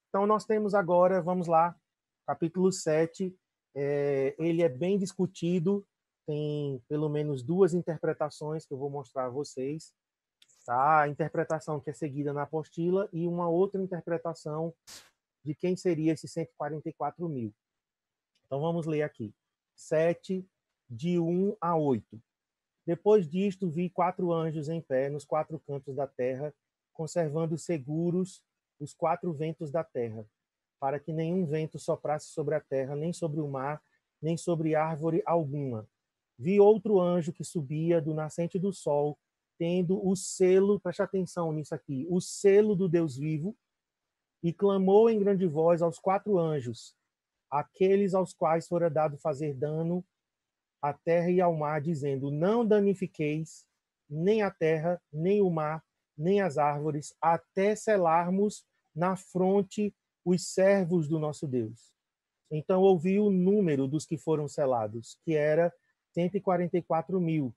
Então, 0.08 0.26
nós 0.26 0.44
temos 0.44 0.74
agora, 0.74 1.20
vamos 1.22 1.46
lá, 1.46 1.76
capítulo 2.26 2.72
7, 2.72 3.34
é, 3.74 4.34
ele 4.38 4.62
é 4.62 4.68
bem 4.68 4.98
discutido 4.98 5.86
tem 6.26 6.82
pelo 6.88 7.08
menos 7.08 7.42
duas 7.42 7.74
interpretações 7.74 8.64
que 8.64 8.72
eu 8.72 8.78
vou 8.78 8.90
mostrar 8.90 9.26
a 9.26 9.30
vocês. 9.30 9.92
Tá? 10.64 11.02
A 11.02 11.08
interpretação 11.08 11.80
que 11.80 11.90
é 11.90 11.92
seguida 11.92 12.32
na 12.32 12.42
apostila 12.42 13.08
e 13.12 13.26
uma 13.26 13.48
outra 13.48 13.82
interpretação 13.82 14.72
de 15.44 15.54
quem 15.54 15.76
seria 15.76 16.12
esses 16.12 16.30
144 16.32 17.28
mil. 17.28 17.54
Então 18.46 18.60
vamos 18.60 18.86
ler 18.86 19.02
aqui. 19.02 19.34
7, 19.74 20.46
de 20.88 21.18
1 21.18 21.56
a 21.60 21.76
8. 21.76 22.22
Depois 22.84 23.28
disto, 23.28 23.70
vi 23.70 23.88
quatro 23.88 24.32
anjos 24.32 24.68
em 24.68 24.80
pé 24.80 25.08
nos 25.08 25.24
quatro 25.24 25.58
cantos 25.60 25.96
da 25.96 26.06
terra, 26.06 26.54
conservando 26.92 27.56
seguros 27.56 28.44
os 28.78 28.92
quatro 28.92 29.32
ventos 29.32 29.70
da 29.70 29.84
terra, 29.84 30.26
para 30.80 30.98
que 30.98 31.12
nenhum 31.12 31.46
vento 31.46 31.78
soprasse 31.78 32.28
sobre 32.28 32.54
a 32.54 32.60
terra, 32.60 32.96
nem 32.96 33.12
sobre 33.12 33.40
o 33.40 33.48
mar, 33.48 33.80
nem 34.20 34.36
sobre 34.36 34.74
árvore 34.74 35.22
alguma. 35.24 35.88
Vi 36.36 36.58
outro 36.58 37.00
anjo 37.00 37.32
que 37.32 37.44
subia 37.44 38.00
do 38.00 38.12
nascente 38.12 38.58
do 38.58 38.72
sol, 38.72 39.18
tendo 39.56 40.04
o 40.04 40.16
selo, 40.16 40.80
preste 40.80 41.02
atenção 41.02 41.52
nisso 41.52 41.74
aqui, 41.74 42.06
o 42.10 42.20
selo 42.20 42.74
do 42.74 42.88
Deus 42.88 43.16
vivo, 43.16 43.56
e 44.42 44.52
clamou 44.52 45.08
em 45.08 45.18
grande 45.18 45.46
voz 45.46 45.82
aos 45.82 45.98
quatro 45.98 46.38
anjos, 46.38 46.94
aqueles 47.50 48.14
aos 48.14 48.32
quais 48.32 48.66
fora 48.66 48.90
dado 48.90 49.16
fazer 49.16 49.54
dano 49.54 50.04
à 50.80 50.92
terra 50.92 51.30
e 51.30 51.40
ao 51.40 51.54
mar, 51.54 51.80
dizendo: 51.80 52.30
Não 52.30 52.66
danifiqueis 52.66 53.66
nem 54.08 54.42
a 54.42 54.50
terra, 54.50 55.00
nem 55.12 55.40
o 55.40 55.50
mar, 55.50 55.82
nem 56.16 56.40
as 56.40 56.58
árvores, 56.58 57.14
até 57.20 57.74
selarmos 57.74 58.64
na 58.94 59.16
fronte 59.16 59.94
os 60.24 60.48
servos 60.48 61.08
do 61.08 61.18
nosso 61.18 61.46
Deus. 61.46 61.92
Então 62.50 62.82
ouvi 62.82 63.18
o 63.18 63.30
número 63.30 63.88
dos 63.88 64.04
que 64.04 64.18
foram 64.18 64.46
selados, 64.46 65.16
que 65.24 65.34
era 65.34 65.72
144 66.12 67.18
mil, 67.18 67.54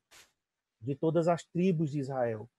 de 0.80 0.96
todas 0.96 1.27
as 1.27 1.44
tribos 1.44 1.92
de 1.92 2.00
Israel. 2.00 2.50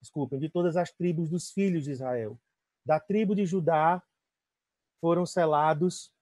Desculpem, 0.00 0.40
de 0.40 0.48
todas 0.48 0.76
as 0.76 0.90
tribos 0.90 1.28
dos 1.28 1.50
filhos 1.50 1.84
de 1.84 1.92
Israel. 1.92 2.38
Da 2.90 2.98
tribo 2.98 3.36
de 3.36 3.46
Judá 3.46 4.02
foram 5.00 5.24
selados 5.24 6.12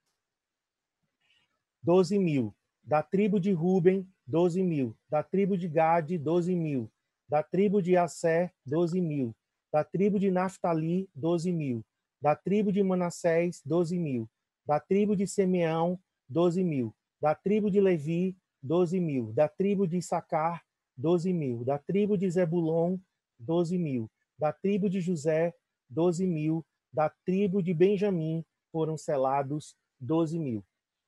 12 1.83 2.19
mil. 2.19 2.55
Da 2.85 3.03
tribo 3.03 3.41
de 3.41 3.55
Ruben, 3.55 4.07
12 4.27 4.63
mil. 4.63 4.95
Da 5.09 5.23
tribo 5.23 5.57
de 5.57 5.67
Gade, 5.67 6.19
12 6.19 6.55
mil. 6.55 6.93
Da 7.27 7.43
tribo 7.43 7.81
de 7.81 7.97
Assé, 7.97 8.53
12 8.67 9.01
mil. 9.01 9.35
Da 9.73 9.83
tribo 9.83 10.19
de 10.19 10.31
Naphtali, 10.31 11.09
12 11.15 11.51
mil. 11.53 11.83
Da 12.21 12.37
tribo 12.37 12.71
de 12.71 12.83
Manassés, 12.83 13.63
12 13.65 13.99
mil. 13.99 14.29
Da 14.67 14.79
tribo 14.79 15.17
de 15.17 15.27
Simeão, 15.27 15.99
12 16.29 16.63
mil. 16.63 16.95
Da 17.19 17.35
tribo 17.35 17.71
de 17.71 17.81
Levi, 17.81 18.37
12 18.63 19.01
mil. 19.01 19.33
Da 19.33 19.49
tribo 19.49 19.87
de 19.87 19.97
Issacar, 19.97 20.63
12 20.99 21.33
mil. 21.33 21.65
Da 21.65 21.79
tribo 21.79 22.19
de 22.19 22.29
Zebulon, 22.31 23.01
12 23.39 23.79
mil. 23.79 24.11
Da 24.39 24.53
tribo 24.53 24.91
de 24.91 25.01
José, 25.01 25.55
12 25.89 26.27
mil. 26.27 26.65
Da 26.93 27.11
tribo 27.25 27.63
de 27.63 27.75
Benjamim 27.75 28.45
foram 28.73 28.97
selados 28.97 29.77
12 30.01 30.39
mil. 30.39 30.65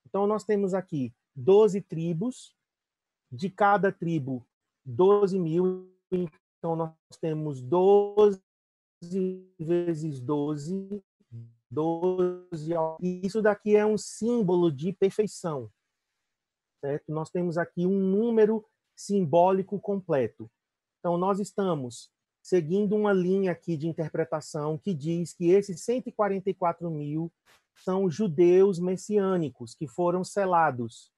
Então, 0.07 0.27
nós 0.27 0.45
temos 0.45 0.75
aqui 0.75 1.13
12 1.35 1.81
tribos, 1.81 2.55
de 3.31 3.49
cada 3.49 3.93
tribo 3.93 4.47
12 4.85 5.39
mil. 5.39 5.91
Então, 6.11 6.77
nós 6.77 6.95
temos 7.21 7.63
12 7.63 8.41
vezes 9.59 10.21
12, 10.21 11.03
12. 11.71 12.73
E 13.01 13.27
isso 13.27 13.41
daqui 13.41 13.77
é 13.77 13.87
um 13.87 13.97
símbolo 13.97 14.71
de 14.71 14.93
perfeição. 14.93 15.71
Certo? 16.85 17.13
Nós 17.13 17.31
temos 17.31 17.57
aqui 17.57 17.87
um 17.87 17.99
número 17.99 18.65
simbólico 18.97 19.79
completo. 19.81 20.51
Então, 20.99 21.17
nós 21.17 21.39
estamos 21.39 22.11
seguindo 22.43 22.97
uma 22.97 23.13
linha 23.13 23.53
aqui 23.53 23.77
de 23.77 23.89
interpretação 23.89 24.79
que 24.79 24.95
diz 24.95 25.33
que 25.33 25.51
esses 25.51 25.81
144 25.83 26.91
mil 26.91 27.31
são 27.85 28.11
judeus 28.11 28.79
messiânicos 28.79 29.75
que 29.75 29.87
foram 29.87 30.23
selados. 30.25 31.11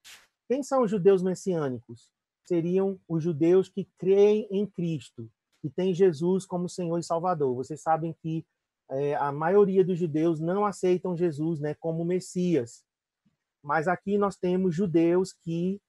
Quem 0.47 0.63
são 0.63 0.83
os 0.83 0.91
judeus 0.91 1.21
messiânicos? 1.21 2.11
Seriam 2.45 2.99
os 3.07 3.23
judeus 3.23 3.69
que 3.69 3.87
creem 3.97 4.47
em 4.51 4.65
Cristo, 4.65 5.29
que 5.61 5.69
têm 5.69 5.93
Jesus 5.93 6.45
como 6.45 6.67
Senhor 6.67 6.97
e 6.97 7.03
Salvador. 7.03 7.55
Vocês 7.55 7.81
sabem 7.81 8.13
que 8.21 8.45
é, 8.89 9.15
a 9.15 9.31
maioria 9.31 9.83
dos 9.83 9.97
judeus 9.97 10.39
não 10.39 10.65
aceitam 10.65 11.15
Jesus 11.15 11.59
né, 11.59 11.73
como 11.73 12.03
Messias. 12.03 12.83
Mas 13.61 13.87
aqui 13.87 14.17
nós 14.17 14.35
temos 14.35 14.75
judeus 14.75 15.31
que 15.31 15.81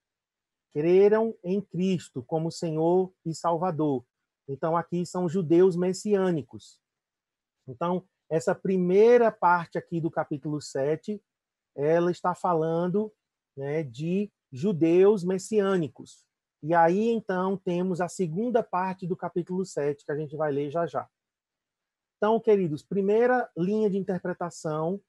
creram 0.72 1.34
em 1.42 1.60
Cristo 1.60 2.22
como 2.22 2.50
Senhor 2.50 3.12
e 3.24 3.34
Salvador. 3.34 4.04
Então, 4.48 4.76
aqui 4.76 5.04
são 5.06 5.28
judeus 5.28 5.76
messiânicos. 5.76 6.80
Então, 7.66 8.06
essa 8.28 8.54
primeira 8.54 9.30
parte 9.30 9.78
aqui 9.78 10.00
do 10.00 10.10
capítulo 10.10 10.60
7, 10.60 11.22
ela 11.74 12.10
está 12.10 12.34
falando 12.34 13.12
né, 13.56 13.82
de 13.82 14.30
judeus 14.52 15.24
messiânicos. 15.24 16.26
E 16.62 16.74
aí, 16.74 17.10
então, 17.10 17.56
temos 17.56 18.00
a 18.00 18.08
segunda 18.08 18.62
parte 18.62 19.06
do 19.06 19.16
capítulo 19.16 19.64
7, 19.64 20.04
que 20.04 20.12
a 20.12 20.16
gente 20.16 20.36
vai 20.36 20.52
ler 20.52 20.70
já 20.70 20.86
já. 20.86 21.08
Então, 22.16 22.40
queridos, 22.40 22.82
primeira 22.82 23.50
linha 23.56 23.90
de 23.90 23.98
interpretação 23.98 25.00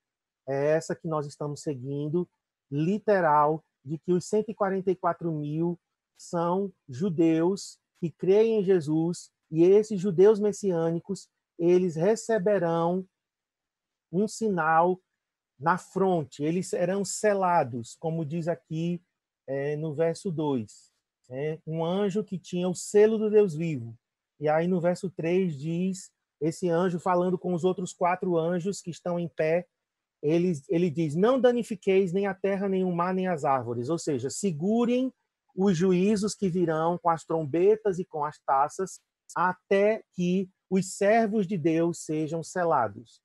é 0.48 0.72
essa 0.72 0.96
que 0.96 1.08
nós 1.08 1.26
estamos 1.26 1.62
seguindo, 1.62 2.30
literal, 2.70 3.64
de 3.86 3.98
que 4.00 4.12
os 4.12 4.26
144 4.26 5.32
mil 5.32 5.80
são 6.18 6.74
judeus 6.90 7.80
que 8.00 8.12
creem 8.12 8.60
em 8.60 8.64
Jesus, 8.64 9.32
e 9.52 9.64
esses 9.64 10.00
judeus 10.00 10.40
messiânicos 10.40 11.30
eles 11.58 11.96
receberão 11.96 13.08
um 14.12 14.28
sinal 14.28 15.00
na 15.60 15.78
fronte, 15.78 16.44
eles 16.44 16.68
serão 16.68 17.06
selados, 17.06 17.96
como 18.00 18.26
diz 18.26 18.48
aqui 18.48 19.02
é, 19.48 19.76
no 19.78 19.94
verso 19.94 20.32
2. 20.32 20.92
É, 21.30 21.60
um 21.66 21.84
anjo 21.84 22.24
que 22.24 22.38
tinha 22.38 22.68
o 22.68 22.76
selo 22.76 23.18
do 23.18 23.30
Deus 23.30 23.56
vivo. 23.56 23.98
E 24.40 24.50
aí 24.50 24.68
no 24.68 24.82
verso 24.82 25.10
3 25.10 25.58
diz, 25.58 26.12
esse 26.42 26.70
anjo 26.70 27.00
falando 27.00 27.38
com 27.38 27.54
os 27.54 27.64
outros 27.64 27.94
quatro 27.94 28.38
anjos 28.38 28.82
que 28.82 28.92
estão 28.92 29.20
em 29.20 29.28
pé, 29.28 29.66
ele, 30.22 30.54
ele 30.70 30.90
diz, 30.90 31.16
não 31.16 31.40
danifiqueis 31.40 32.12
nem 32.12 32.28
a 32.28 32.34
terra, 32.34 32.68
nem 32.68 32.84
o 32.84 32.92
mar, 32.92 33.14
nem 33.14 33.28
as 33.28 33.46
árvores. 33.46 33.90
Ou 33.90 33.98
seja, 33.98 34.30
segurem 34.30 35.12
os 35.56 35.78
juízos 35.78 36.36
que 36.36 36.50
virão 36.50 36.98
com 36.98 37.10
as 37.10 37.24
trombetas 37.24 37.98
e 37.98 38.06
com 38.06 38.24
as 38.26 38.38
taças, 38.40 39.00
até 39.36 40.04
que 40.14 40.50
os 40.70 40.94
servos 40.98 41.48
de 41.48 41.58
Deus 41.58 42.00
sejam 42.00 42.44
selados. 42.44 43.22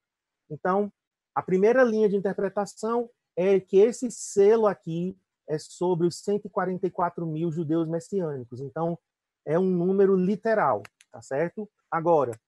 Então, 0.48 0.92
a 1.34 1.42
primeira 1.42 1.82
linha 1.82 2.08
de 2.08 2.16
interpretação 2.16 3.10
é 3.36 3.58
que 3.58 3.78
esse 3.78 4.10
selo 4.10 4.66
aqui 4.66 5.16
é 5.48 5.58
sobre 5.58 6.06
os 6.06 6.18
144 6.18 7.26
mil 7.26 7.50
judeus 7.50 7.88
messiânicos. 7.88 8.60
Então, 8.60 8.98
é 9.44 9.58
um 9.58 9.70
número 9.70 10.14
literal, 10.16 10.82
tá 11.10 11.20
certo? 11.20 11.68
Agora, 11.90 12.38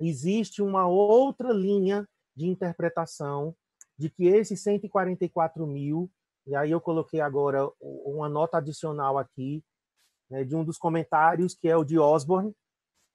existe 0.00 0.62
uma 0.62 0.86
outra 0.86 1.52
linha 1.52 2.06
de 2.36 2.46
interpretação 2.46 3.54
de 3.96 4.10
que 4.10 4.26
esses 4.26 4.62
144 4.62 5.66
mil, 5.66 6.10
e 6.48 6.56
aí 6.56 6.70
eu 6.72 6.80
coloquei 6.80 7.20
agora 7.20 7.70
uma 7.80 8.28
nota 8.28 8.58
adicional 8.58 9.16
aqui, 9.18 9.62
né, 10.28 10.42
de 10.42 10.56
um 10.56 10.64
dos 10.64 10.76
comentários, 10.76 11.54
que 11.54 11.68
é 11.68 11.76
o 11.76 11.84
de 11.84 11.98
Osborne, 11.98 12.52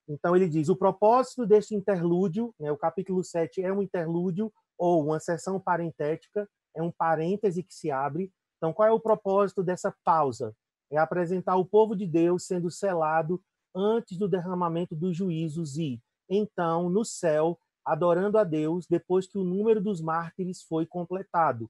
então, 0.08 0.36
ele 0.36 0.50
diz: 0.50 0.70
o 0.70 0.76
propósito 0.76 1.46
deste 1.46 1.76
interlúdio, 1.76 2.54
né, 2.60 2.72
o 2.72 2.78
capítulo 2.78 3.24
7 3.24 3.62
é 3.62 3.72
um 3.72 3.82
interlúdio 3.82 4.52
ou 4.78 5.04
uma 5.04 5.20
sessão 5.20 5.60
parentética, 5.60 6.48
é 6.76 6.82
um 6.82 6.92
parêntese 6.92 7.64
que 7.64 7.74
se 7.74 7.90
abre. 7.90 8.32
Então, 8.58 8.74
qual 8.74 8.88
é 8.88 8.92
o 8.92 9.00
propósito 9.00 9.64
dessa 9.64 9.94
pausa? 10.04 10.56
É 10.92 10.98
apresentar 10.98 11.56
o 11.56 11.66
povo 11.66 11.96
de 11.96 12.06
Deus 12.06 12.46
sendo 12.46 12.70
selado 12.70 13.42
antes 13.76 14.18
do 14.18 14.28
derramamento 14.28 14.96
dos 14.96 15.16
juízos 15.16 15.78
e, 15.78 16.00
então, 16.30 16.90
no 16.90 17.04
céu, 17.04 17.58
adorando 17.86 18.38
a 18.38 18.44
Deus 18.44 18.86
depois 18.88 19.28
que 19.28 19.38
o 19.38 19.44
número 19.44 19.82
dos 19.82 20.02
mártires 20.02 20.62
foi 20.62 20.86
completado. 20.86 21.70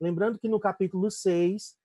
Lembrando 0.00 0.38
que 0.38 0.48
no 0.48 0.60
capítulo 0.60 1.10
6, 1.10 1.76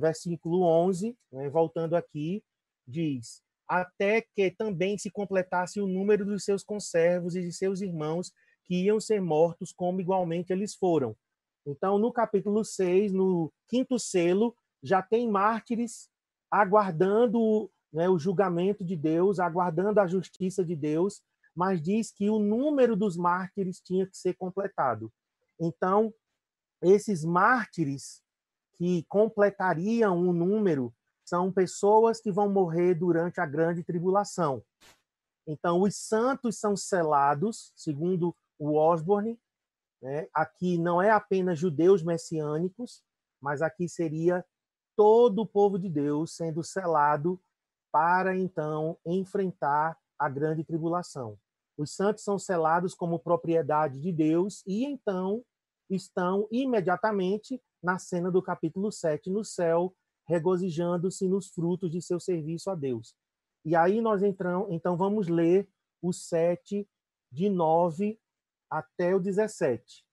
versículo 0.00 0.62
11, 0.62 1.16
né, 1.30 1.48
voltando 1.48 1.94
aqui, 1.94 2.42
diz: 2.86 3.42
até 3.68 4.20
que 4.20 4.50
também 4.50 4.98
se 4.98 5.10
completasse 5.10 5.80
o 5.80 5.86
número 5.86 6.24
dos 6.24 6.44
seus 6.44 6.62
conservos 6.62 7.36
e 7.36 7.42
de 7.42 7.52
seus 7.52 7.80
irmãos 7.80 8.32
que 8.64 8.84
iam 8.84 9.00
ser 9.00 9.20
mortos, 9.20 9.72
como 9.72 10.00
igualmente 10.00 10.52
eles 10.52 10.74
foram. 10.74 11.16
Então, 11.66 11.98
no 11.98 12.12
capítulo 12.12 12.64
6, 12.64 13.12
no 13.12 13.52
quinto 13.68 13.98
selo, 13.98 14.54
já 14.82 15.00
tem 15.00 15.28
mártires 15.28 16.10
aguardando 16.50 17.70
né, 17.92 18.08
o 18.08 18.18
julgamento 18.18 18.84
de 18.84 18.96
Deus, 18.96 19.38
aguardando 19.38 20.00
a 20.00 20.06
justiça 20.06 20.64
de 20.64 20.76
Deus, 20.76 21.22
mas 21.54 21.80
diz 21.80 22.10
que 22.10 22.28
o 22.28 22.38
número 22.38 22.96
dos 22.96 23.16
mártires 23.16 23.80
tinha 23.80 24.06
que 24.06 24.16
ser 24.16 24.34
completado. 24.34 25.10
Então, 25.58 26.12
esses 26.82 27.24
mártires 27.24 28.22
que 28.74 29.04
completariam 29.04 30.18
o 30.18 30.32
número 30.32 30.92
são 31.24 31.52
pessoas 31.52 32.20
que 32.20 32.32
vão 32.32 32.50
morrer 32.50 32.94
durante 32.94 33.40
a 33.40 33.46
grande 33.46 33.82
tribulação. 33.82 34.62
Então, 35.46 35.80
os 35.82 35.96
santos 35.96 36.58
são 36.58 36.76
selados, 36.76 37.72
segundo 37.74 38.34
o 38.58 38.74
Osborne. 38.74 39.38
Né? 40.00 40.28
Aqui 40.34 40.78
não 40.78 41.00
é 41.00 41.10
apenas 41.10 41.58
judeus 41.58 42.02
messiânicos, 42.02 43.02
mas 43.40 43.62
aqui 43.62 43.88
seria 43.88 44.44
todo 44.96 45.42
o 45.42 45.46
povo 45.46 45.78
de 45.78 45.88
Deus 45.88 46.36
sendo 46.36 46.62
selado 46.62 47.40
para 47.90 48.36
então 48.36 48.98
enfrentar 49.04 49.98
a 50.18 50.28
grande 50.28 50.64
tribulação. 50.64 51.38
Os 51.76 51.94
santos 51.94 52.22
são 52.22 52.38
selados 52.38 52.94
como 52.94 53.18
propriedade 53.18 54.00
de 54.00 54.12
Deus 54.12 54.62
e 54.66 54.84
então 54.84 55.44
estão 55.94 56.46
imediatamente 56.50 57.60
na 57.82 57.98
cena 57.98 58.30
do 58.30 58.42
capítulo 58.42 58.90
7 58.90 59.30
no 59.30 59.44
céu, 59.44 59.94
regozijando-se 60.26 61.28
nos 61.28 61.48
frutos 61.48 61.90
de 61.90 62.00
seu 62.00 62.20
serviço 62.20 62.70
a 62.70 62.74
Deus. 62.74 63.14
E 63.64 63.76
aí 63.76 64.00
nós 64.00 64.22
entramos, 64.22 64.70
então 64.70 64.96
vamos 64.96 65.28
ler 65.28 65.68
o 66.00 66.12
7 66.12 66.88
de 67.30 67.48
9 67.48 68.18
até 68.70 69.14
o 69.14 69.20
17. 69.20 70.04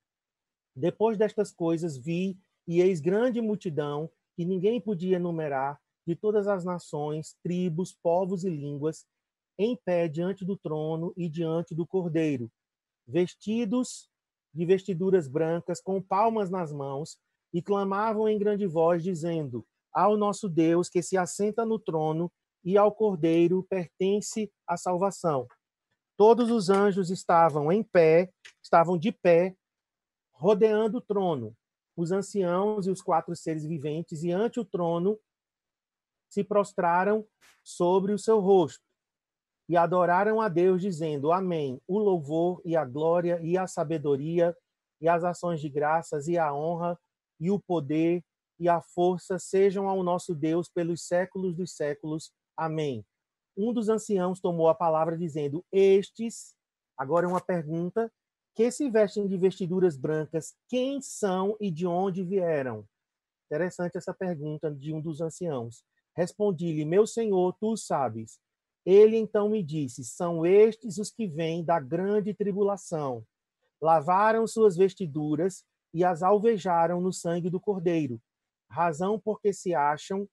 Depois 0.75 1.17
destas 1.17 1.51
coisas 1.51 1.97
vi 1.97 2.39
e 2.67 2.81
eis 2.81 2.99
grande 2.99 3.41
multidão 3.41 4.09
que 4.35 4.45
ninguém 4.45 4.79
podia 4.79 5.17
enumerar 5.17 5.79
de 6.05 6.15
todas 6.15 6.47
as 6.47 6.63
nações, 6.63 7.35
tribos, 7.43 7.93
povos 7.93 8.43
e 8.43 8.49
línguas, 8.49 9.05
em 9.57 9.75
pé 9.75 10.07
diante 10.07 10.45
do 10.45 10.57
trono 10.57 11.13
e 11.17 11.27
diante 11.27 11.75
do 11.75 11.85
Cordeiro, 11.85 12.49
vestidos 13.05 14.08
de 14.59 14.65
vestiduras 14.65 15.25
brancas, 15.25 15.79
com 15.79 16.01
palmas 16.01 16.49
nas 16.49 16.69
mãos, 16.69 17.17
e 17.53 17.61
clamavam 17.61 18.27
em 18.27 18.37
grande 18.37 18.67
voz, 18.67 19.01
dizendo: 19.01 19.65
Ao 19.89 20.17
nosso 20.17 20.49
Deus 20.49 20.89
que 20.89 21.01
se 21.01 21.15
assenta 21.15 21.65
no 21.65 21.79
trono 21.79 22.29
e 22.61 22.77
ao 22.77 22.91
Cordeiro 22.91 23.65
pertence 23.69 24.51
a 24.67 24.75
salvação. 24.75 25.47
Todos 26.17 26.51
os 26.51 26.69
anjos 26.69 27.09
estavam 27.09 27.71
em 27.71 27.81
pé, 27.81 28.33
estavam 28.61 28.97
de 28.97 29.13
pé, 29.13 29.55
rodeando 30.33 30.97
o 30.97 31.01
trono. 31.01 31.55
Os 31.95 32.11
anciãos 32.11 32.85
e 32.85 32.91
os 32.91 33.01
quatro 33.01 33.33
seres 33.37 33.65
viventes, 33.65 34.23
e 34.23 34.31
ante 34.31 34.59
o 34.59 34.65
trono, 34.65 35.17
se 36.29 36.43
prostraram 36.43 37.25
sobre 37.63 38.11
o 38.11 38.19
seu 38.19 38.41
rosto 38.41 38.88
e 39.69 39.77
adoraram 39.77 40.41
a 40.41 40.49
Deus, 40.49 40.81
dizendo: 40.81 41.31
Amém. 41.31 41.79
O 41.87 41.97
louvor 41.99 42.61
e 42.65 42.75
a 42.75 42.83
glória 42.83 43.39
e 43.41 43.57
a 43.57 43.67
sabedoria 43.67 44.53
e 44.99 45.07
as 45.07 45.23
ações 45.23 45.61
de 45.61 45.69
graças 45.69 46.27
e 46.27 46.37
a 46.37 46.53
honra 46.53 46.99
e 47.39 47.49
o 47.49 47.59
poder 47.59 48.21
e 48.59 48.67
a 48.67 48.81
força 48.81 49.39
sejam 49.39 49.87
ao 49.87 50.03
nosso 50.03 50.35
Deus 50.35 50.67
pelos 50.67 51.07
séculos 51.07 51.55
dos 51.55 51.73
séculos. 51.75 52.33
Amém 52.57 53.05
um 53.59 53.73
dos 53.73 53.89
anciãos 53.89 54.39
tomou 54.39 54.69
a 54.69 54.75
palavra 54.75 55.17
dizendo: 55.17 55.65
Estes, 55.71 56.55
agora 56.97 57.25
é 57.25 57.29
uma 57.29 57.41
pergunta, 57.41 58.11
que 58.55 58.71
se 58.71 58.89
vestem 58.89 59.27
de 59.27 59.37
vestiduras 59.37 59.97
brancas, 59.97 60.55
quem 60.67 61.01
são 61.01 61.57
e 61.59 61.69
de 61.69 61.85
onde 61.85 62.23
vieram? 62.23 62.85
Interessante 63.47 63.97
essa 63.97 64.13
pergunta 64.13 64.71
de 64.71 64.93
um 64.93 65.01
dos 65.01 65.19
anciãos. 65.19 65.83
Respondi-lhe: 66.15 66.85
Meu 66.85 67.05
senhor, 67.05 67.53
tu 67.59 67.75
sabes. 67.75 68.39
Ele 68.89 69.17
então 69.17 69.47
me 69.47 69.61
disse: 69.61 70.03
São 70.03 70.43
estes 70.43 70.97
os 70.97 71.11
que 71.11 71.27
vêm 71.27 71.63
da 71.63 71.79
grande 71.79 72.33
tribulação. 72.33 73.23
Lavaram 73.79 74.47
suas 74.47 74.75
vestiduras 74.75 75.63
e 75.93 76.03
as 76.03 76.23
alvejaram 76.23 76.99
no 76.99 77.13
sangue 77.13 77.51
do 77.51 77.59
Cordeiro, 77.59 78.19
razão 78.67 79.19
porque 79.19 79.53
se 79.53 79.75
acham 79.75 80.27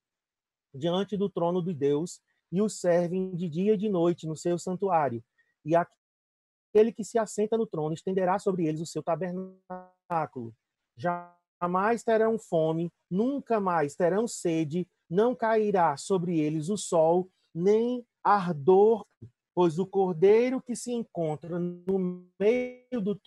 diante 0.75 1.19
do 1.19 1.29
trono 1.29 1.62
de 1.62 1.75
Deus 1.75 2.19
e 2.51 2.62
o 2.62 2.69
servem 2.69 3.37
de 3.37 3.47
dia 3.47 3.75
e 3.75 3.77
de 3.77 3.90
noite 3.90 4.27
no 4.27 4.35
seu 4.35 4.59
santuário. 4.59 5.23
E 5.62 5.77
aquele 5.77 6.92
que 6.95 7.05
se 7.05 7.19
assenta 7.19 7.59
no 7.59 7.66
trono 7.66 7.92
estenderá 7.92 8.38
sobre 8.38 8.66
eles 8.66 8.81
o 8.81 8.87
seu 8.87 9.03
tabernáculo. 9.03 10.55
Jamais 10.97 12.03
terão 12.03 12.38
fome, 12.38 12.90
nunca 13.11 13.61
mais 13.61 13.95
terão 13.95 14.27
sede, 14.27 14.88
não 15.11 15.35
cairá 15.35 15.95
sobre 15.99 16.40
eles 16.40 16.71
o 16.71 16.79
sol, 16.79 17.29
nem 17.55 18.03
ardor, 18.27 19.07
pois 19.55 19.79
o 19.79 19.87
cordeiro 19.87 20.61
que 20.61 20.75
se 20.75 20.93
encontra 20.93 21.61
no 21.61 22.29
meio 22.41 23.01
do 23.01 23.19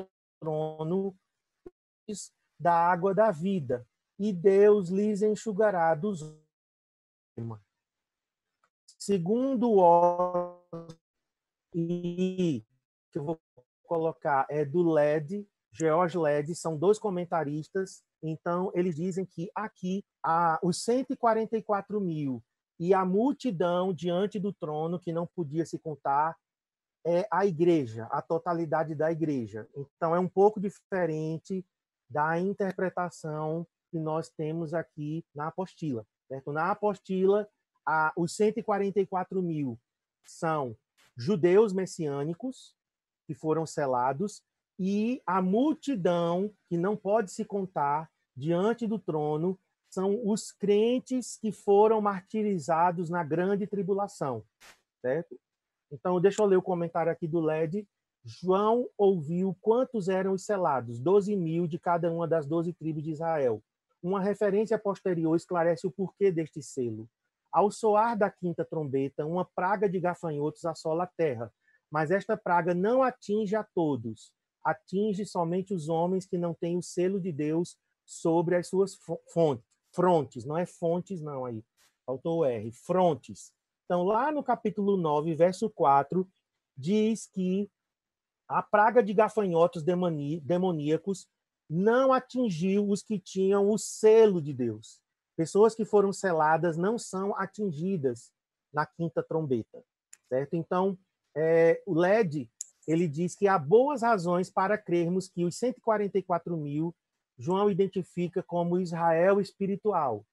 trono 0.42 1.16
da 2.60 2.74
água 2.74 3.14
da 3.14 3.32
vida, 3.32 3.88
e 4.20 4.34
Deus 4.34 4.90
lhes 4.90 5.22
enxugará 5.22 5.96
dos 5.96 6.22
Segundo 8.98 9.72
o 9.72 10.62
e 11.74 12.66
que 13.12 13.20
eu 13.20 13.24
vou 13.24 13.40
colocar 13.84 14.46
é 14.50 14.66
do 14.66 14.84
LED, 14.92 15.48
George 15.72 16.18
LED, 16.18 16.54
são 16.54 16.78
dois 16.78 17.00
comentaristas. 17.00 18.04
Então, 18.22 18.70
eles 18.76 18.98
dizem 18.98 19.26
que 19.26 19.50
aqui 19.56 20.04
há 20.22 20.60
os 20.62 20.84
144 20.84 22.02
mil 22.02 22.44
e 22.80 22.94
a 22.94 23.04
multidão 23.04 23.94
diante 23.94 24.40
do 24.40 24.54
trono, 24.54 25.00
que 25.00 25.12
não 25.12 25.28
podia 25.28 25.66
se 25.66 25.78
contar, 25.78 26.38
é 27.06 27.28
a 27.32 27.46
igreja, 27.46 28.06
a 28.12 28.22
totalidade 28.22 28.96
da 28.96 29.12
igreja. 29.12 29.68
Então, 29.76 30.16
é 30.16 30.20
um 30.20 30.28
pouco 30.28 30.60
diferente 30.60 31.66
da 32.10 32.40
interpretação 32.40 33.68
que 33.92 34.00
nós 34.00 34.30
temos 34.30 34.74
aqui 34.74 35.26
na 35.36 35.48
apostila. 35.48 36.06
Certo? 36.28 36.52
Na 36.52 36.72
apostila, 36.72 37.48
a, 37.86 38.14
os 38.16 38.36
144 38.36 39.42
mil 39.42 39.80
são 40.24 40.76
judeus 41.18 41.74
messiânicos 41.74 42.76
que 43.28 43.34
foram 43.34 43.66
selados 43.66 44.42
e 44.80 45.22
a 45.26 45.42
multidão 45.42 46.54
que 46.70 46.78
não 46.78 46.96
pode 46.96 47.32
se 47.32 47.44
contar 47.44 48.10
diante 48.36 48.88
do 48.88 48.98
trono 48.98 49.60
são 49.90 50.20
os 50.28 50.52
crentes 50.52 51.38
que 51.38 51.52
foram 51.52 52.00
martirizados 52.00 53.10
na 53.10 53.24
grande 53.24 53.66
tribulação, 53.66 54.44
certo? 55.02 55.40
Então, 55.92 56.22
deixa 56.22 56.42
eu 56.42 56.46
ler 56.46 56.58
o 56.58 56.62
comentário 56.62 57.12
aqui 57.12 57.28
do 57.28 57.40
LED. 57.40 57.88
João 58.24 58.88
ouviu 58.98 59.58
quantos 59.60 60.08
eram 60.08 60.34
os 60.34 60.46
selados, 60.46 61.00
12 61.00 61.36
mil 61.36 61.68
de 61.68 61.80
cada 61.80 62.12
uma 62.12 62.28
das 62.28 62.46
12 62.46 62.74
tribos 62.74 63.04
de 63.04 63.12
Israel. 63.12 63.64
Uma 64.02 64.22
referência 64.22 64.78
posterior 64.78 65.36
esclarece 65.36 65.88
o 65.88 65.92
porquê 65.92 66.32
deste 66.32 66.62
selo. 66.62 67.10
Ao 67.52 67.72
soar 67.72 68.16
da 68.16 68.30
quinta 68.30 68.64
trombeta, 68.64 69.26
uma 69.26 69.44
praga 69.44 69.90
de 69.90 70.00
gafanhotos 70.00 70.66
assola 70.66 71.06
a 71.06 71.08
terra, 71.08 71.52
mas 71.90 72.12
esta 72.12 72.38
praga 72.38 72.76
não 72.76 73.02
atinge 73.02 73.56
a 73.56 73.64
todos. 73.64 74.32
Atinge 74.64 75.26
somente 75.26 75.74
os 75.74 75.90
homens 75.90 76.28
que 76.28 76.38
não 76.38 76.54
têm 76.54 76.78
o 76.78 76.84
selo 76.84 77.20
de 77.20 77.32
Deus 77.32 77.76
sobre 78.06 78.56
as 78.56 78.68
suas 78.68 78.98
fontes, 79.34 79.69
frontes, 79.92 80.46
não 80.46 80.58
é 80.58 80.66
fontes 80.66 81.22
não 81.22 81.46
aí. 81.46 81.64
Faltou 82.06 82.40
o 82.40 82.46
R, 82.46 82.72
frontes. 82.72 83.52
Então, 83.86 84.04
lá 84.04 84.32
no 84.32 84.44
capítulo 84.44 84.98
9, 84.98 85.36
verso 85.36 85.70
4, 85.70 86.28
diz 86.78 87.28
que 87.28 87.70
a 88.48 88.64
praga 88.64 89.04
de 89.04 89.14
gafanhotos 89.14 89.84
demoníacos 89.84 91.28
não 91.70 92.12
atingiu 92.12 92.90
os 92.90 93.04
que 93.04 93.20
tinham 93.20 93.70
o 93.70 93.78
selo 93.78 94.42
de 94.42 94.54
Deus. 94.54 95.00
Pessoas 95.36 95.76
que 95.76 95.86
foram 95.86 96.12
seladas 96.12 96.78
não 96.78 96.98
são 96.98 97.36
atingidas 97.36 98.32
na 98.74 98.86
quinta 98.86 99.22
trombeta, 99.22 99.84
certo? 100.28 100.56
Então, 100.56 100.98
é, 101.36 101.82
o 101.86 101.94
LED 101.94 102.50
ele 102.88 103.08
diz 103.08 103.36
que 103.36 103.48
há 103.48 103.58
boas 103.58 104.02
razões 104.02 104.50
para 104.50 104.78
crermos 104.78 105.28
que 105.28 105.46
os 105.46 105.56
144 105.58 106.58
mil 106.58 106.96
João 107.40 107.72
identifica 107.72 108.44
como 108.44 108.80
Israel 108.80 109.40
espiritual, 109.40 110.26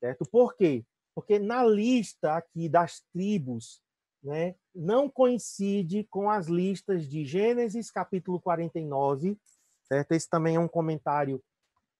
certo? 0.00 0.24
Por 0.24 0.56
quê? 0.56 0.84
Porque 1.14 1.38
na 1.38 1.62
lista 1.62 2.34
aqui 2.34 2.68
das 2.68 3.02
tribos, 3.12 3.82
né, 4.22 4.54
não 4.74 5.10
coincide 5.10 6.04
com 6.10 6.30
as 6.30 6.46
listas 6.46 7.06
de 7.08 7.24
Gênesis 7.24 7.90
capítulo 7.90 8.40
49, 8.40 9.38
certo? 9.84 10.12
Esse 10.12 10.28
também 10.28 10.56
é 10.56 10.60
um 10.60 10.68
comentário 10.68 11.42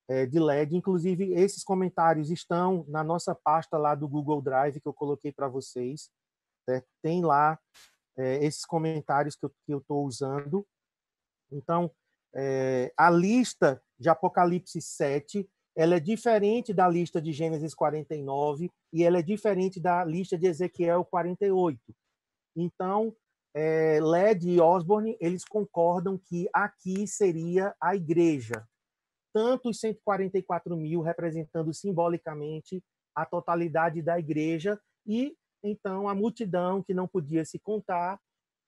é, 0.09 0.25
de 0.25 0.39
LED. 0.39 0.77
Inclusive, 0.77 1.33
esses 1.35 1.63
comentários 1.63 2.31
estão 2.31 2.85
na 2.89 3.05
nossa 3.05 3.35
pasta 3.35 3.77
lá 3.77 3.95
do 3.95 4.09
Google 4.09 4.41
Drive 4.41 4.81
que 4.81 4.89
eu 4.89 4.95
coloquei 4.95 5.33
para 5.33 5.49
vocês. 5.49 6.11
Certo? 6.65 6.87
Tem 7.03 7.25
lá 7.25 7.59
é, 8.17 8.45
esses 8.45 8.65
comentários 8.65 9.37
que 9.37 9.47
eu 9.69 9.79
estou 9.79 10.05
usando. 10.05 10.67
Então, 11.51 11.91
é, 12.35 12.93
a 12.97 13.09
lista 13.11 13.83
de 13.99 14.09
Apocalipse 14.09 14.81
7 14.81 15.49
ela 15.77 15.97
é 15.97 16.01
diferente 16.01 16.73
da 16.73 16.89
lista 16.89 17.21
de 17.21 17.33
Gênesis 17.33 17.75
49 17.75 18.71
e 18.91 19.05
ela 19.05 19.19
é 19.19 19.23
diferente 19.23 19.79
da 19.79 20.03
lista 20.03 20.39
de 20.39 20.47
Ezequiel 20.47 21.05
48. 21.05 21.79
Então, 22.57 23.15
é, 23.55 24.01
Led 24.01 24.49
e 24.49 24.59
Osborne 24.59 25.19
eles 25.21 25.45
concordam 25.45 26.19
que 26.19 26.49
aqui 26.51 27.07
seria 27.07 27.75
a 27.79 27.95
igreja, 27.95 28.67
tanto 29.35 29.69
os 29.69 29.79
144 29.79 30.75
mil 30.75 31.03
representando 31.03 31.73
simbolicamente 31.75 32.83
a 33.15 33.27
totalidade 33.27 34.01
da 34.01 34.19
igreja 34.19 34.81
e 35.07 35.37
então 35.63 36.09
a 36.09 36.15
multidão 36.15 36.83
que 36.83 36.95
não 36.95 37.07
podia 37.07 37.45
se 37.45 37.59
contar 37.59 38.19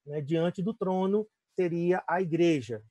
né, 0.06 0.20
diante 0.20 0.62
do 0.62 0.74
trono 0.74 1.26
seria 1.54 2.02
a 2.06 2.20
igreja. 2.20 2.82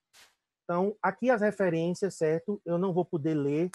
Então 0.67 0.97
aqui 1.01 1.29
as 1.29 1.39
referências, 1.39 2.15
certo? 2.15 2.61
Eu 2.65 2.77
não 2.77 2.91
vou 2.91 3.05
poder 3.05 3.35
ler 3.35 3.71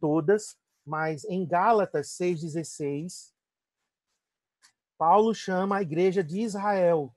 todas, 0.00 0.56
mas 0.86 1.24
em 1.24 1.44
Gálatas 1.44 2.10
6:16 2.10 3.32
Paulo 4.96 5.34
chama 5.34 5.78
a 5.78 5.82
igreja 5.82 6.22
de 6.22 6.38
Israel. 6.42 7.12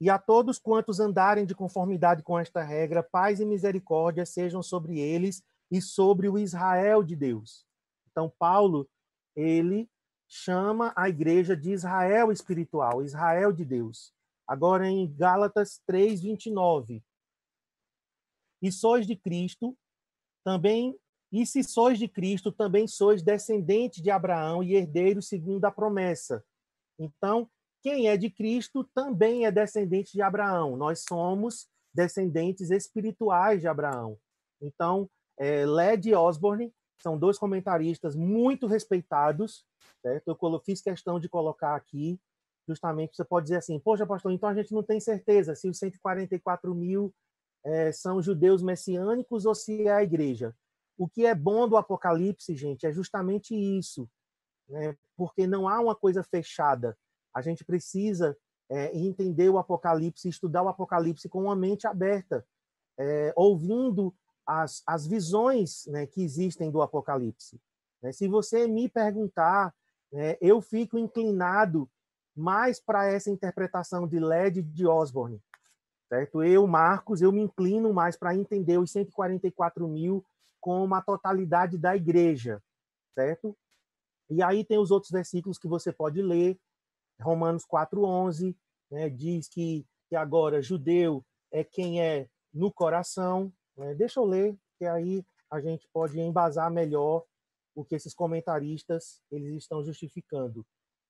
E 0.00 0.10
a 0.10 0.18
todos 0.18 0.58
quantos 0.58 0.98
andarem 0.98 1.46
de 1.46 1.54
conformidade 1.54 2.20
com 2.24 2.36
esta 2.36 2.64
regra, 2.64 3.00
paz 3.00 3.38
e 3.38 3.44
misericórdia 3.44 4.26
sejam 4.26 4.60
sobre 4.60 4.98
eles 4.98 5.40
e 5.70 5.80
sobre 5.80 6.28
o 6.28 6.36
Israel 6.36 7.04
de 7.04 7.14
Deus. 7.14 7.64
Então, 8.10 8.28
Paulo, 8.40 8.90
ele 9.36 9.88
chama 10.26 10.92
a 10.96 11.08
igreja 11.08 11.56
de 11.56 11.70
Israel 11.70 12.32
espiritual, 12.32 13.04
Israel 13.04 13.52
de 13.52 13.64
Deus. 13.64 14.12
Agora 14.44 14.88
em 14.88 15.06
Gálatas 15.14 15.80
3, 15.86 16.20
29. 16.22 17.04
E 18.64 18.72
sois 18.72 19.06
de 19.06 19.14
Cristo, 19.14 19.76
também, 20.42 20.98
e 21.30 21.44
se 21.44 21.62
sois 21.62 21.98
de 21.98 22.08
Cristo, 22.08 22.50
também 22.50 22.88
sois 22.88 23.22
descendentes 23.22 24.02
de 24.02 24.10
Abraão 24.10 24.62
e 24.62 24.74
herdeiros 24.74 25.28
segundo 25.28 25.66
a 25.66 25.70
promessa. 25.70 26.42
Então, 26.98 27.46
quem 27.82 28.08
é 28.08 28.16
de 28.16 28.30
Cristo 28.30 28.82
também 28.94 29.44
é 29.44 29.52
descendente 29.52 30.12
de 30.12 30.22
Abraão. 30.22 30.78
Nós 30.78 31.04
somos 31.06 31.68
descendentes 31.92 32.70
espirituais 32.70 33.60
de 33.60 33.68
Abraão. 33.68 34.16
Então, 34.62 35.10
é, 35.38 35.66
Led 35.66 36.14
Osborne 36.14 36.72
são 37.02 37.18
dois 37.18 37.38
comentaristas 37.38 38.16
muito 38.16 38.66
respeitados. 38.66 39.66
Certo? 40.00 40.28
Eu 40.28 40.60
fiz 40.64 40.80
questão 40.80 41.20
de 41.20 41.28
colocar 41.28 41.76
aqui, 41.76 42.18
justamente, 42.66 43.14
você 43.14 43.24
pode 43.26 43.44
dizer 43.44 43.58
assim, 43.58 43.78
poxa, 43.78 44.06
pastor, 44.06 44.32
então 44.32 44.48
a 44.48 44.54
gente 44.54 44.72
não 44.72 44.82
tem 44.82 44.98
certeza 44.98 45.54
se 45.54 45.68
os 45.68 45.76
144 45.76 46.74
mil 46.74 47.14
é, 47.64 47.90
são 47.92 48.20
judeus 48.20 48.62
messiânicos 48.62 49.46
ou 49.46 49.54
se 49.54 49.86
é 49.86 49.92
a 49.92 50.02
igreja. 50.02 50.54
O 50.96 51.08
que 51.08 51.26
é 51.26 51.34
bom 51.34 51.68
do 51.68 51.76
Apocalipse, 51.76 52.54
gente, 52.54 52.86
é 52.86 52.92
justamente 52.92 53.54
isso, 53.54 54.08
né? 54.68 54.96
porque 55.16 55.46
não 55.46 55.68
há 55.68 55.80
uma 55.80 55.94
coisa 55.94 56.22
fechada. 56.22 56.96
A 57.34 57.40
gente 57.40 57.64
precisa 57.64 58.36
é, 58.70 58.96
entender 58.96 59.48
o 59.48 59.58
Apocalipse, 59.58 60.28
estudar 60.28 60.62
o 60.62 60.68
Apocalipse 60.68 61.28
com 61.28 61.44
uma 61.44 61.56
mente 61.56 61.86
aberta, 61.86 62.46
é, 62.98 63.32
ouvindo 63.34 64.14
as, 64.46 64.82
as 64.86 65.06
visões 65.06 65.86
né, 65.86 66.06
que 66.06 66.22
existem 66.22 66.70
do 66.70 66.82
Apocalipse. 66.82 67.60
Né? 68.02 68.12
Se 68.12 68.28
você 68.28 68.68
me 68.68 68.88
perguntar, 68.88 69.74
né, 70.12 70.36
eu 70.40 70.60
fico 70.60 70.98
inclinado 70.98 71.90
mais 72.36 72.80
para 72.80 73.06
essa 73.06 73.30
interpretação 73.30 74.06
de 74.06 74.18
Led 74.18 74.62
de 74.62 74.86
Osborne. 74.86 75.40
Certo? 76.08 76.42
Eu, 76.42 76.66
Marcos, 76.66 77.22
eu 77.22 77.32
me 77.32 77.40
inclino 77.40 77.92
mais 77.92 78.16
para 78.16 78.34
entender 78.34 78.78
os 78.78 78.90
144 78.90 79.88
mil 79.88 80.24
como 80.60 80.94
a 80.94 81.02
totalidade 81.02 81.76
da 81.76 81.94
igreja, 81.94 82.62
certo? 83.14 83.56
E 84.30 84.42
aí 84.42 84.64
tem 84.64 84.78
os 84.78 84.90
outros 84.90 85.10
versículos 85.10 85.58
que 85.58 85.68
você 85.68 85.92
pode 85.92 86.22
ler. 86.22 86.58
Romanos 87.20 87.64
4:11 87.66 88.56
né, 88.90 89.10
diz 89.10 89.48
que, 89.48 89.86
que 90.08 90.16
agora 90.16 90.62
judeu 90.62 91.24
é 91.52 91.62
quem 91.62 92.00
é 92.00 92.28
no 92.52 92.72
coração, 92.72 93.52
né? 93.76 93.94
Deixa 93.94 94.20
eu 94.20 94.24
ler, 94.24 94.56
que 94.78 94.86
aí 94.86 95.24
a 95.50 95.60
gente 95.60 95.86
pode 95.92 96.18
embasar 96.18 96.70
melhor 96.70 97.24
o 97.74 97.84
que 97.84 97.94
esses 97.94 98.14
comentaristas 98.14 99.20
eles 99.30 99.54
estão 99.56 99.84
justificando. 99.84 100.64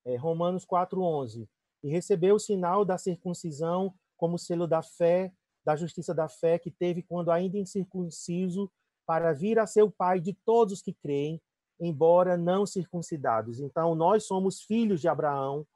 É, 0.04 0.16
Romanos 0.16 0.64
4:11 0.66 1.48
e 1.82 1.88
recebeu 1.88 2.36
o 2.36 2.40
sinal 2.40 2.84
da 2.84 2.98
circuncisão 2.98 3.94
como 4.24 4.38
selo 4.38 4.66
da 4.66 4.80
fé, 4.80 5.30
da 5.62 5.76
justiça 5.76 6.14
da 6.14 6.30
fé 6.30 6.58
que 6.58 6.70
teve 6.70 7.02
quando 7.02 7.30
ainda 7.30 7.58
incircunciso, 7.58 8.72
para 9.06 9.34
vir 9.34 9.58
a 9.58 9.66
ser 9.66 9.82
o 9.82 9.90
pai 9.90 10.18
de 10.18 10.32
todos 10.46 10.72
os 10.72 10.80
que 10.80 10.94
creem, 10.94 11.38
embora 11.78 12.34
não 12.34 12.64
circuncidados. 12.64 13.60
Então 13.60 13.94
nós 13.94 14.26
somos 14.26 14.62
filhos 14.62 15.02
de 15.02 15.08
Abraão, 15.08 15.66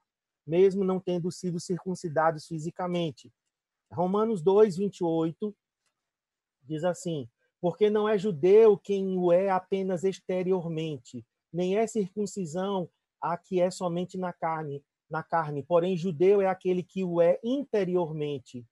mesmo 0.46 0.82
não 0.82 0.98
tendo 0.98 1.30
sido 1.30 1.60
circuncidados 1.60 2.46
fisicamente. 2.46 3.30
Romanos 3.92 4.42
2:28 4.42 5.54
diz 6.62 6.84
assim: 6.84 7.28
porque 7.60 7.90
não 7.90 8.08
é 8.08 8.16
judeu 8.16 8.78
quem 8.78 9.18
o 9.18 9.30
é 9.30 9.50
apenas 9.50 10.04
exteriormente, 10.04 11.22
nem 11.52 11.76
é 11.76 11.86
circuncisão 11.86 12.88
a 13.20 13.36
que 13.36 13.60
é 13.60 13.70
somente 13.70 14.16
na 14.16 14.32
carne, 14.32 14.82
na 15.10 15.22
carne, 15.22 15.62
porém 15.62 15.96
judeu 15.96 16.40
é 16.40 16.46
aquele 16.46 16.82
que 16.82 17.02
o 17.02 17.20
é 17.20 17.38
interiormente. 17.42 18.66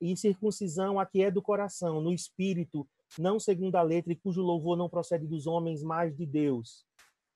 E 0.00 0.16
circuncisão 0.16 1.00
a 1.00 1.06
que 1.06 1.22
é 1.22 1.30
do 1.30 1.42
coração, 1.42 2.00
no 2.00 2.12
espírito, 2.12 2.86
não 3.18 3.40
segundo 3.40 3.76
a 3.76 3.82
letra, 3.82 4.12
e 4.12 4.16
cujo 4.16 4.42
louvor 4.42 4.76
não 4.76 4.88
procede 4.88 5.26
dos 5.26 5.46
homens, 5.46 5.82
mas 5.82 6.14
de 6.14 6.26
Deus. 6.26 6.84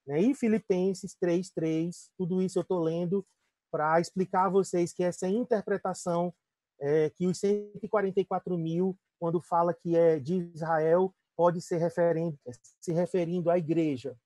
Né? 0.07 0.21
E 0.21 0.35
Filipenses 0.35 1.17
3:3, 1.17 2.11
tudo 2.17 2.43
isso 2.43 2.59
eu 2.59 2.63
estou 2.63 2.81
lendo 2.81 3.27
para 3.71 4.01
explicar 4.01 4.47
a 4.47 4.51
vocês 4.51 4.93
que 4.93 5.03
essa 5.03 5.29
interpretação 5.29 6.33
é, 6.81 7.11
que 7.11 7.27
os 7.27 7.39
144 7.39 8.57
mil 8.57 8.97
quando 9.19 9.41
fala 9.41 9.75
que 9.75 9.97
é 9.97 10.19
de 10.19 10.51
Israel, 10.55 11.15
pode 11.37 11.61
ser 11.61 11.79
referindo, 11.79 12.39
se 12.81 12.93
referindo 12.93 13.51
à 13.51 13.59
igreja. 13.59 14.17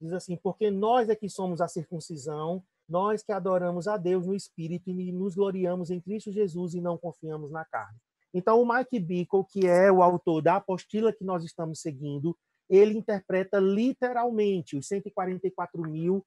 Diz 0.00 0.12
assim, 0.12 0.36
porque 0.36 0.70
nós 0.70 1.08
é 1.08 1.14
que 1.14 1.28
somos 1.28 1.60
a 1.60 1.68
circuncisão, 1.68 2.64
nós 2.88 3.22
que 3.22 3.32
adoramos 3.32 3.88
a 3.88 3.96
Deus 3.96 4.26
no 4.26 4.34
Espírito 4.34 4.90
e 4.90 5.12
nos 5.12 5.34
gloriamos 5.34 5.90
em 5.90 6.00
Cristo 6.00 6.32
Jesus 6.32 6.74
e 6.74 6.80
não 6.80 6.98
confiamos 6.98 7.50
na 7.50 7.64
carne. 7.64 7.98
Então, 8.32 8.60
o 8.60 8.68
Mike 8.68 8.98
Bickle, 8.98 9.44
que 9.44 9.66
é 9.66 9.90
o 9.90 10.02
autor 10.02 10.42
da 10.42 10.56
apostila 10.56 11.12
que 11.12 11.24
nós 11.24 11.44
estamos 11.44 11.80
seguindo, 11.80 12.36
ele 12.68 12.98
interpreta 12.98 13.58
literalmente 13.58 14.76
os 14.76 14.86
144 14.88 15.82
mil 15.82 16.24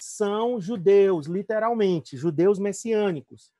são 0.00 0.60
judeus, 0.60 1.26
literalmente, 1.26 2.16
judeus 2.16 2.58
messiânicos. 2.58 3.52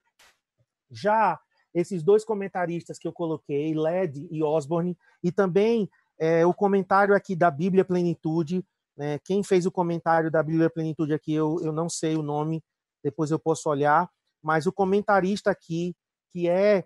Já 0.90 1.38
esses 1.74 2.02
dois 2.02 2.24
comentaristas 2.24 2.98
que 2.98 3.07
eu 3.07 3.12
coloquei, 3.12 3.74
Led 3.74 4.26
e 4.31 4.42
Osborne, 4.42 4.96
e 5.22 5.31
também 5.31 5.88
é, 6.18 6.44
o 6.44 6.52
comentário 6.52 7.14
aqui 7.14 7.35
da 7.35 7.50
Bíblia 7.50 7.85
Plenitude. 7.85 8.64
Né, 8.96 9.18
quem 9.24 9.42
fez 9.42 9.64
o 9.66 9.72
comentário 9.72 10.31
da 10.31 10.42
Bíblia 10.42 10.68
Plenitude 10.68 11.14
aqui, 11.14 11.33
eu, 11.33 11.59
eu 11.62 11.72
não 11.72 11.88
sei 11.88 12.14
o 12.16 12.22
nome, 12.22 12.62
depois 13.02 13.31
eu 13.31 13.38
posso 13.38 13.68
olhar, 13.68 14.09
mas 14.42 14.66
o 14.66 14.72
comentarista 14.72 15.50
aqui, 15.50 15.94
que 16.31 16.48
é, 16.48 16.85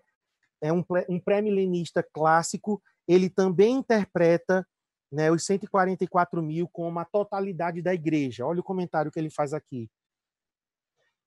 é 0.60 0.72
um, 0.72 0.84
um 1.08 1.18
pré-milenista 1.18 2.02
clássico, 2.02 2.82
ele 3.08 3.28
também 3.28 3.76
interpreta 3.76 4.66
né, 5.10 5.30
os 5.30 5.44
144 5.44 6.42
mil 6.42 6.68
como 6.68 6.98
a 6.98 7.04
totalidade 7.04 7.80
da 7.82 7.94
igreja. 7.94 8.46
Olha 8.46 8.60
o 8.60 8.64
comentário 8.64 9.10
que 9.10 9.18
ele 9.18 9.30
faz 9.30 9.52
aqui. 9.52 9.88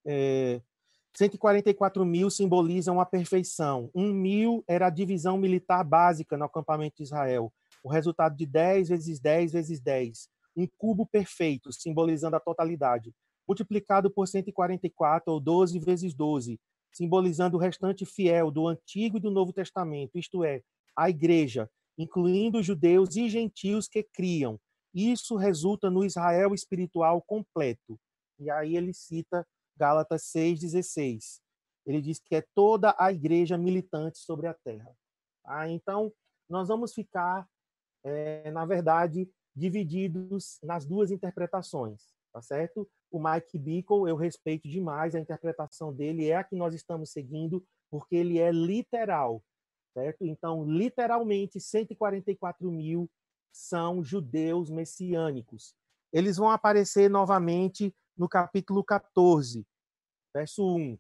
É, 0.06 0.62
144 1.14 2.06
mil 2.06 2.30
simbolizam 2.30 3.00
a 3.00 3.06
perfeição. 3.06 3.90
Um 3.94 4.14
mil 4.14 4.64
era 4.68 4.88
a 4.88 4.92
divisão 4.92 5.38
militar 5.38 5.84
básica 5.84 6.38
no 6.38 6.46
acampamento 6.46 6.98
de 6.98 7.04
Israel. 7.04 7.52
O 7.84 7.90
resultado 7.90 8.36
de 8.36 8.46
10 8.46 8.90
vezes 8.90 9.20
10 9.20 9.54
vezes 9.54 9.80
10. 9.80 10.30
Um 10.60 10.68
cubo 10.78 11.06
perfeito, 11.06 11.72
simbolizando 11.72 12.36
a 12.36 12.40
totalidade. 12.40 13.14
Multiplicado 13.48 14.12
por 14.12 14.28
144, 14.28 15.32
ou 15.32 15.40
12 15.40 15.80
vezes 15.80 16.14
12, 16.14 16.60
simbolizando 16.92 17.56
o 17.56 17.60
restante 17.60 18.06
fiel 18.06 18.52
do 18.52 18.68
Antigo 18.68 19.18
e 19.18 19.22
do 19.22 19.32
Novo 19.32 19.54
Testamento, 19.54 20.18
isto 20.18 20.44
é, 20.44 20.62
a 20.96 21.10
igreja, 21.10 21.70
incluindo 21.98 22.62
judeus 22.62 23.16
e 23.16 23.30
gentios 23.30 23.88
que 23.88 24.04
criam. 24.04 24.60
Isso 24.94 25.36
resulta 25.38 25.90
no 25.90 26.04
Israel 26.04 26.54
espiritual 26.54 27.22
completo. 27.22 27.98
E 28.38 28.50
aí 28.50 28.76
ele 28.76 28.94
cita 28.94 29.48
Gálatas 29.78 30.24
6,16. 30.24 31.40
Ele 31.86 32.02
diz 32.02 32.20
que 32.20 32.36
é 32.36 32.44
toda 32.54 32.94
a 33.00 33.12
igreja 33.12 33.58
militante 33.58 34.20
sobre 34.20 34.48
a 34.48 34.54
terra. 34.54 34.94
Ah, 35.46 35.70
então, 35.70 36.12
nós 36.50 36.68
vamos 36.68 36.94
ficar, 36.94 37.48
é, 38.04 38.52
na 38.52 38.66
verdade, 38.66 39.30
divididos 39.60 40.58
nas 40.64 40.86
duas 40.86 41.12
interpretações, 41.12 42.02
tá 42.32 42.42
certo? 42.42 42.90
O 43.12 43.22
Mike 43.22 43.58
Bickle, 43.58 44.10
eu 44.10 44.16
respeito 44.16 44.68
demais 44.68 45.14
a 45.14 45.20
interpretação 45.20 45.94
dele, 45.94 46.30
é 46.30 46.38
a 46.38 46.44
que 46.44 46.56
nós 46.56 46.74
estamos 46.74 47.12
seguindo, 47.12 47.64
porque 47.92 48.16
ele 48.16 48.40
é 48.40 48.52
literal, 48.52 49.44
certo? 49.94 50.26
Então, 50.26 50.64
literalmente, 50.64 51.60
144 51.60 52.72
mil 52.72 53.10
são 53.52 54.04
judeus 54.04 54.70
messiânicos. 54.70 55.76
Eles 56.14 56.38
vão 56.38 56.50
aparecer 56.50 57.10
novamente 57.10 57.94
no 58.18 58.30
capítulo 58.30 58.84
14, 58.84 59.66
verso 60.34 60.66
1. 60.76 60.98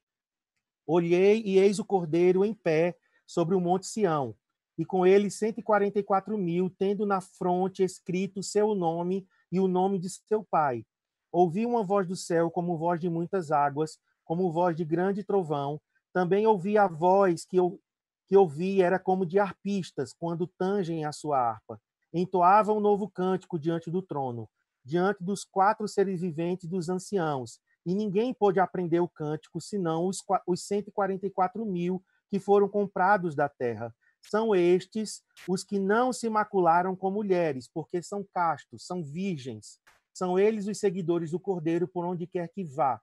Olhei 0.85 1.41
e 1.45 1.59
eis 1.59 1.79
o 1.79 1.85
cordeiro 1.85 2.43
em 2.43 2.53
pé 2.53 2.97
sobre 3.25 3.55
o 3.55 3.61
monte 3.61 3.85
Sião, 3.85 4.35
e 4.79 4.85
com 4.85 5.05
ele 5.05 5.29
144 5.29 6.37
mil, 6.37 6.69
tendo 6.69 7.05
na 7.05 7.19
fronte 7.19 7.83
escrito 7.83 8.41
seu 8.41 8.73
nome 8.73 9.27
e 9.51 9.59
o 9.59 9.67
nome 9.67 9.99
de 9.99 10.09
seu 10.09 10.41
pai. 10.41 10.85
Ouvi 11.31 11.65
uma 11.65 11.83
voz 11.83 12.07
do 12.07 12.15
céu 12.15 12.49
como 12.49 12.77
voz 12.77 12.99
de 12.99 13.09
muitas 13.09 13.51
águas, 13.51 13.99
como 14.23 14.51
voz 14.51 14.75
de 14.75 14.85
grande 14.85 15.23
trovão. 15.23 15.81
Também 16.13 16.47
ouvi 16.47 16.77
a 16.77 16.87
voz 16.87 17.45
que 17.45 17.57
eu 17.57 17.79
que 18.25 18.37
ouvi 18.37 18.79
era 18.79 18.99
como 18.99 19.25
de 19.25 19.39
arpistas 19.39 20.13
quando 20.13 20.47
tangem 20.47 21.03
a 21.03 21.11
sua 21.11 21.39
harpa. 21.39 21.81
Entoavam 22.13 22.77
um 22.77 22.79
novo 22.79 23.09
cântico 23.09 23.59
diante 23.59 23.89
do 23.91 24.03
trono 24.03 24.47
diante 24.89 25.23
dos 25.23 25.43
quatro 25.43 25.87
seres 25.87 26.21
viventes 26.21 26.67
dos 26.67 26.89
anciãos 26.89 27.59
e 27.85 27.93
ninguém 27.93 28.33
pôde 28.33 28.59
aprender 28.59 28.99
o 28.99 29.07
cântico 29.07 29.61
senão 29.61 30.07
os, 30.07 30.23
os 30.47 30.63
144 30.63 31.65
mil 31.65 32.03
que 32.27 32.39
foram 32.39 32.67
comprados 32.67 33.35
da 33.35 33.49
terra. 33.49 33.93
São 34.21 34.55
estes 34.55 35.23
os 35.47 35.63
que 35.63 35.79
não 35.79 36.11
se 36.11 36.29
macularam 36.29 36.95
com 36.95 37.09
mulheres, 37.09 37.67
porque 37.67 38.01
são 38.01 38.25
castos, 38.33 38.85
são 38.85 39.03
virgens. 39.03 39.79
São 40.13 40.37
eles 40.37 40.67
os 40.67 40.77
seguidores 40.77 41.31
do 41.31 41.39
Cordeiro 41.39 41.87
por 41.87 42.05
onde 42.05 42.27
quer 42.27 42.49
que 42.49 42.63
vá. 42.63 43.01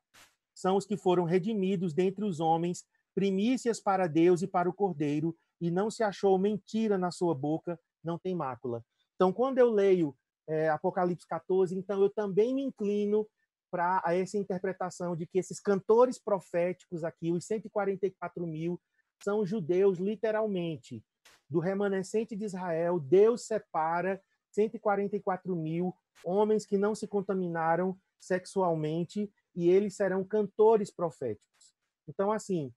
São 0.55 0.77
os 0.77 0.87
que 0.87 0.97
foram 0.97 1.25
redimidos 1.25 1.95
dentre 1.95 2.25
os 2.25 2.41
homens, 2.41 2.85
primícias 3.15 3.81
para 3.81 4.07
Deus 4.07 4.43
e 4.43 4.47
para 4.47 4.69
o 4.69 4.73
Cordeiro, 4.73 5.37
e 5.61 5.71
não 5.71 5.91
se 5.91 6.03
achou 6.03 6.39
mentira 6.39 6.99
na 6.99 7.11
sua 7.11 7.35
boca, 7.35 7.81
não 8.05 8.19
tem 8.19 8.35
mácula. 8.35 8.85
Então, 9.15 9.33
quando 9.33 9.59
eu 9.59 9.71
leio 9.71 10.15
é, 10.47 10.69
Apocalipse 10.69 11.27
14, 11.27 11.75
então 11.75 12.01
eu 12.03 12.11
também 12.11 12.55
me 12.55 12.63
inclino 12.63 13.27
para 13.71 14.03
essa 14.09 14.39
interpretação 14.39 15.17
de 15.17 15.27
que 15.27 15.39
esses 15.39 15.61
cantores 15.61 16.19
proféticos 16.19 17.03
aqui, 17.03 17.33
os 17.33 17.45
144 17.47 18.47
mil, 18.47 18.81
são 19.23 19.45
judeus 19.45 19.99
literalmente. 19.99 21.05
Do 21.49 21.59
remanescente 21.59 22.35
de 22.35 22.45
Israel, 22.45 22.99
Deus 22.99 23.47
separa 23.47 24.23
144 24.51 25.55
mil 25.55 25.95
homens 26.25 26.65
que 26.65 26.79
não 26.79 26.95
se 26.95 27.07
contaminaram 27.07 27.99
sexualmente 28.19 29.31
e 29.55 29.69
eles 29.69 29.95
serão 29.95 30.25
cantores 30.25 30.91
proféticos. 30.91 31.75
Então, 32.09 32.33
assim, 32.33 32.73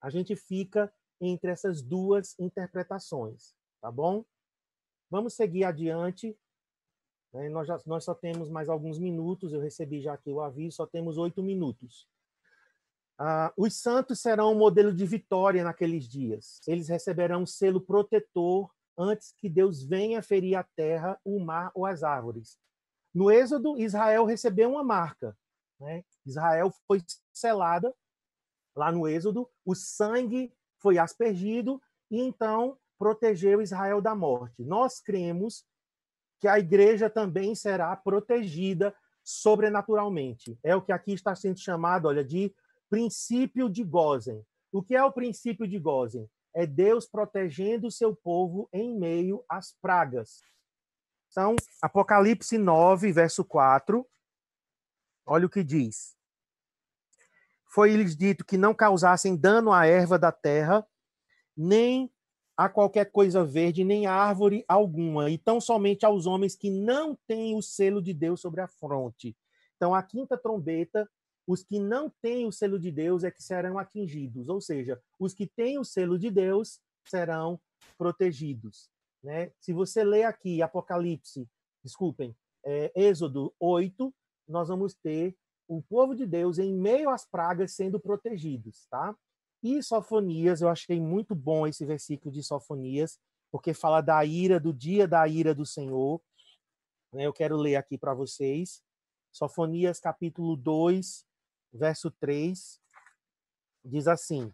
a 0.00 0.10
gente 0.10 0.34
fica 0.34 0.92
entre 1.20 1.50
essas 1.50 1.82
duas 1.82 2.38
interpretações, 2.38 3.54
tá 3.80 3.90
bom? 3.90 4.24
Vamos 5.08 5.34
seguir 5.34 5.64
adiante. 5.64 6.36
Né? 7.32 7.48
Nós, 7.48 7.68
já, 7.68 7.78
nós 7.86 8.04
só 8.04 8.14
temos 8.14 8.48
mais 8.48 8.68
alguns 8.68 8.98
minutos, 8.98 9.52
eu 9.52 9.60
recebi 9.60 10.00
já 10.00 10.14
aqui 10.14 10.30
o 10.30 10.40
aviso, 10.40 10.76
só 10.76 10.86
temos 10.86 11.18
oito 11.18 11.42
minutos. 11.42 12.08
Ah, 13.24 13.52
os 13.56 13.76
santos 13.76 14.18
serão 14.18 14.50
um 14.50 14.58
modelo 14.58 14.92
de 14.92 15.06
vitória 15.06 15.62
naqueles 15.62 16.08
dias. 16.08 16.60
Eles 16.66 16.88
receberão 16.88 17.42
um 17.42 17.46
selo 17.46 17.80
protetor 17.80 18.68
antes 18.98 19.32
que 19.38 19.48
Deus 19.48 19.80
venha 19.80 20.20
ferir 20.20 20.56
a 20.56 20.64
terra, 20.64 21.16
o 21.24 21.38
mar 21.38 21.70
ou 21.72 21.86
as 21.86 22.02
árvores. 22.02 22.58
No 23.14 23.30
Êxodo, 23.30 23.78
Israel 23.78 24.24
recebeu 24.24 24.72
uma 24.72 24.82
marca. 24.82 25.38
Né? 25.78 26.04
Israel 26.26 26.74
foi 26.84 27.00
selada 27.32 27.94
lá 28.74 28.90
no 28.90 29.06
Êxodo, 29.06 29.48
o 29.64 29.72
sangue 29.72 30.52
foi 30.80 30.98
aspergido 30.98 31.80
e 32.10 32.20
então 32.20 32.76
protegeu 32.98 33.62
Israel 33.62 34.02
da 34.02 34.16
morte. 34.16 34.64
Nós 34.64 34.98
cremos 34.98 35.64
que 36.40 36.48
a 36.48 36.58
igreja 36.58 37.08
também 37.08 37.54
será 37.54 37.94
protegida 37.94 38.92
sobrenaturalmente. 39.22 40.58
É 40.60 40.74
o 40.74 40.82
que 40.82 40.90
aqui 40.90 41.12
está 41.12 41.36
sendo 41.36 41.60
chamado, 41.60 42.08
olha, 42.08 42.24
de 42.24 42.52
princípio 42.92 43.70
de 43.70 43.82
Gozen. 43.82 44.44
O 44.70 44.82
que 44.82 44.94
é 44.94 45.02
o 45.02 45.10
princípio 45.10 45.66
de 45.66 45.78
Gozen? 45.78 46.28
É 46.54 46.66
Deus 46.66 47.08
protegendo 47.08 47.86
o 47.86 47.90
seu 47.90 48.14
povo 48.14 48.68
em 48.70 48.94
meio 48.94 49.42
às 49.48 49.72
pragas. 49.80 50.42
Então, 51.30 51.56
Apocalipse 51.80 52.58
9, 52.58 53.10
verso 53.10 53.46
4. 53.46 54.06
Olha 55.24 55.46
o 55.46 55.48
que 55.48 55.64
diz. 55.64 56.14
Foi-lhes 57.64 58.14
dito 58.14 58.44
que 58.44 58.58
não 58.58 58.74
causassem 58.74 59.36
dano 59.36 59.72
à 59.72 59.86
erva 59.86 60.18
da 60.18 60.30
terra, 60.30 60.86
nem 61.56 62.12
a 62.54 62.68
qualquer 62.68 63.10
coisa 63.10 63.42
verde, 63.42 63.84
nem 63.84 64.04
árvore 64.04 64.66
alguma, 64.68 65.30
e 65.30 65.38
tão 65.38 65.62
somente 65.62 66.04
aos 66.04 66.26
homens 66.26 66.54
que 66.54 66.68
não 66.68 67.16
têm 67.26 67.56
o 67.56 67.62
selo 67.62 68.02
de 68.02 68.12
Deus 68.12 68.42
sobre 68.42 68.60
a 68.60 68.68
fronte. 68.68 69.34
Então, 69.76 69.94
a 69.94 70.02
quinta 70.02 70.36
trombeta, 70.36 71.08
os 71.46 71.62
que 71.62 71.78
não 71.78 72.10
têm 72.22 72.46
o 72.46 72.52
selo 72.52 72.78
de 72.78 72.90
Deus 72.90 73.24
é 73.24 73.30
que 73.30 73.42
serão 73.42 73.78
atingidos, 73.78 74.48
ou 74.48 74.60
seja, 74.60 75.00
os 75.18 75.34
que 75.34 75.46
têm 75.46 75.78
o 75.78 75.84
selo 75.84 76.18
de 76.18 76.30
Deus 76.30 76.80
serão 77.04 77.60
protegidos. 77.98 78.90
Né? 79.22 79.52
Se 79.60 79.72
você 79.72 80.04
ler 80.04 80.24
aqui 80.24 80.62
Apocalipse, 80.62 81.48
desculpem, 81.82 82.36
é, 82.64 82.92
Êxodo 82.94 83.52
8, 83.58 84.12
nós 84.48 84.68
vamos 84.68 84.94
ter 84.94 85.36
o 85.68 85.82
povo 85.82 86.14
de 86.14 86.26
Deus 86.26 86.58
em 86.58 86.72
meio 86.74 87.08
às 87.08 87.24
pragas 87.24 87.72
sendo 87.72 87.98
protegidos, 87.98 88.86
tá? 88.90 89.16
E 89.62 89.80
Sofonias, 89.82 90.60
eu 90.60 90.68
achei 90.68 91.00
muito 91.00 91.34
bom 91.34 91.66
esse 91.66 91.84
versículo 91.84 92.32
de 92.32 92.42
Sofonias, 92.42 93.18
porque 93.50 93.72
fala 93.72 94.00
da 94.00 94.24
ira, 94.24 94.58
do 94.58 94.72
dia 94.72 95.06
da 95.06 95.26
ira 95.28 95.54
do 95.54 95.64
Senhor. 95.64 96.20
Né? 97.12 97.26
Eu 97.26 97.32
quero 97.32 97.56
ler 97.56 97.76
aqui 97.76 97.96
para 97.96 98.12
vocês. 98.12 98.82
Sofonias, 99.30 100.00
capítulo 100.00 100.56
2, 100.56 101.24
verso 101.72 102.10
3, 102.10 102.80
diz 103.84 104.06
assim: 104.06 104.52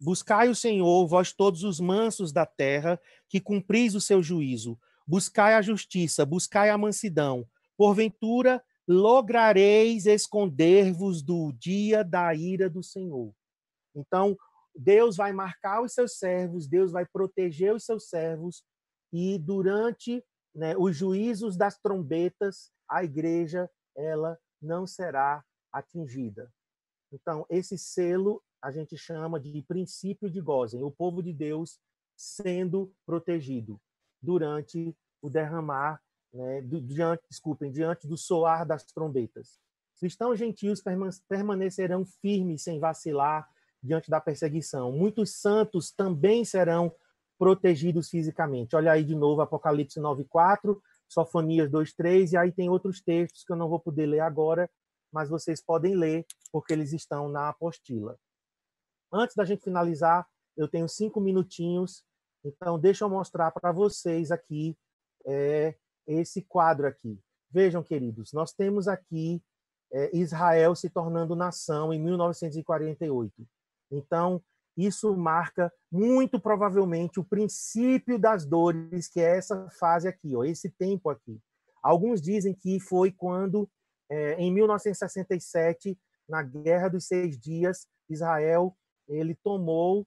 Buscai 0.00 0.48
o 0.48 0.54
Senhor, 0.54 1.06
vós 1.06 1.32
todos 1.32 1.62
os 1.62 1.78
mansos 1.78 2.32
da 2.32 2.44
terra, 2.44 3.00
que 3.28 3.40
cumpris 3.40 3.94
o 3.94 4.00
seu 4.00 4.22
juízo. 4.22 4.78
Buscai 5.06 5.54
a 5.54 5.62
justiça, 5.62 6.26
buscai 6.26 6.70
a 6.70 6.78
mansidão. 6.78 7.46
Porventura, 7.76 8.62
lograreis 8.86 10.06
esconder-vos 10.06 11.22
do 11.22 11.52
dia 11.52 12.04
da 12.04 12.34
ira 12.34 12.68
do 12.68 12.82
Senhor. 12.82 13.32
Então, 13.94 14.36
Deus 14.74 15.16
vai 15.16 15.32
marcar 15.32 15.82
os 15.82 15.92
seus 15.92 16.18
servos, 16.18 16.66
Deus 16.66 16.90
vai 16.90 17.06
proteger 17.06 17.74
os 17.74 17.84
seus 17.84 18.08
servos, 18.08 18.64
e 19.12 19.38
durante 19.38 20.24
né, 20.54 20.76
os 20.76 20.96
juízos 20.96 21.56
das 21.56 21.78
trombetas, 21.78 22.72
a 22.88 23.04
igreja 23.04 23.70
ela 23.96 24.38
não 24.60 24.86
será 24.86 25.44
atingida. 25.72 26.52
Então, 27.12 27.46
esse 27.48 27.76
selo 27.78 28.42
a 28.60 28.70
gente 28.70 28.96
chama 28.96 29.40
de 29.40 29.62
princípio 29.62 30.30
de 30.30 30.40
Gozen, 30.40 30.84
o 30.84 30.90
povo 30.90 31.22
de 31.22 31.32
Deus 31.32 31.80
sendo 32.16 32.92
protegido 33.04 33.80
durante 34.20 34.96
o 35.20 35.28
derramar, 35.28 36.00
né, 36.32 36.60
diante, 36.62 37.22
desculpem, 37.28 37.70
diante 37.70 38.06
do 38.06 38.16
soar 38.16 38.66
das 38.66 38.84
trombetas. 38.84 39.58
Cristãos 39.98 40.38
gentios 40.38 40.82
permanecerão 41.28 42.04
firmes 42.04 42.62
sem 42.62 42.78
vacilar 42.78 43.48
diante 43.82 44.10
da 44.10 44.20
perseguição. 44.20 44.92
Muitos 44.92 45.40
santos 45.40 45.90
também 45.90 46.44
serão 46.44 46.94
protegidos 47.38 48.08
fisicamente. 48.08 48.76
Olha 48.76 48.92
aí 48.92 49.04
de 49.04 49.16
novo 49.16 49.40
Apocalipse 49.40 49.98
9:4, 49.98 50.80
Sofonias 51.08 51.68
2:3 51.68 52.32
e 52.32 52.36
aí 52.36 52.52
tem 52.52 52.68
outros 52.68 53.00
textos 53.00 53.44
que 53.44 53.52
eu 53.52 53.56
não 53.56 53.68
vou 53.68 53.80
poder 53.80 54.06
ler 54.06 54.20
agora, 54.20 54.70
mas 55.12 55.28
vocês 55.28 55.60
podem 55.60 55.94
ler 55.94 56.26
porque 56.50 56.72
eles 56.72 56.92
estão 56.92 57.28
na 57.28 57.48
apostila. 57.48 58.18
Antes 59.12 59.36
da 59.36 59.44
gente 59.44 59.62
finalizar, 59.62 60.26
eu 60.56 60.66
tenho 60.66 60.88
cinco 60.88 61.20
minutinhos, 61.20 62.04
então 62.44 62.78
deixa 62.78 63.04
eu 63.04 63.10
mostrar 63.10 63.50
para 63.50 63.72
vocês 63.72 64.30
aqui 64.30 64.76
é, 65.26 65.76
esse 66.06 66.42
quadro 66.42 66.86
aqui. 66.86 67.18
Vejam, 67.50 67.82
queridos, 67.82 68.32
nós 68.32 68.52
temos 68.52 68.88
aqui 68.88 69.42
é, 69.92 70.16
Israel 70.16 70.74
se 70.74 70.88
tornando 70.88 71.36
nação 71.36 71.92
em 71.92 72.00
1948. 72.00 73.46
Então, 73.90 74.42
isso 74.76 75.14
marca 75.14 75.70
muito 75.90 76.40
provavelmente 76.40 77.20
o 77.20 77.24
princípio 77.24 78.18
das 78.18 78.46
dores, 78.46 79.06
que 79.06 79.20
é 79.20 79.36
essa 79.36 79.68
fase 79.78 80.08
aqui, 80.08 80.34
ó, 80.34 80.44
esse 80.44 80.70
tempo 80.70 81.10
aqui. 81.10 81.38
Alguns 81.82 82.22
dizem 82.22 82.54
que 82.54 82.80
foi 82.80 83.12
quando, 83.12 83.68
é, 84.12 84.34
em 84.34 84.52
1967, 84.52 85.98
na 86.28 86.42
Guerra 86.42 86.88
dos 86.88 87.06
Seis 87.06 87.38
Dias, 87.38 87.86
Israel 88.08 88.76
ele 89.08 89.34
tomou 89.34 90.06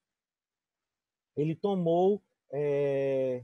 ele 1.35 1.53
tomou 1.55 2.23
é, 2.51 3.43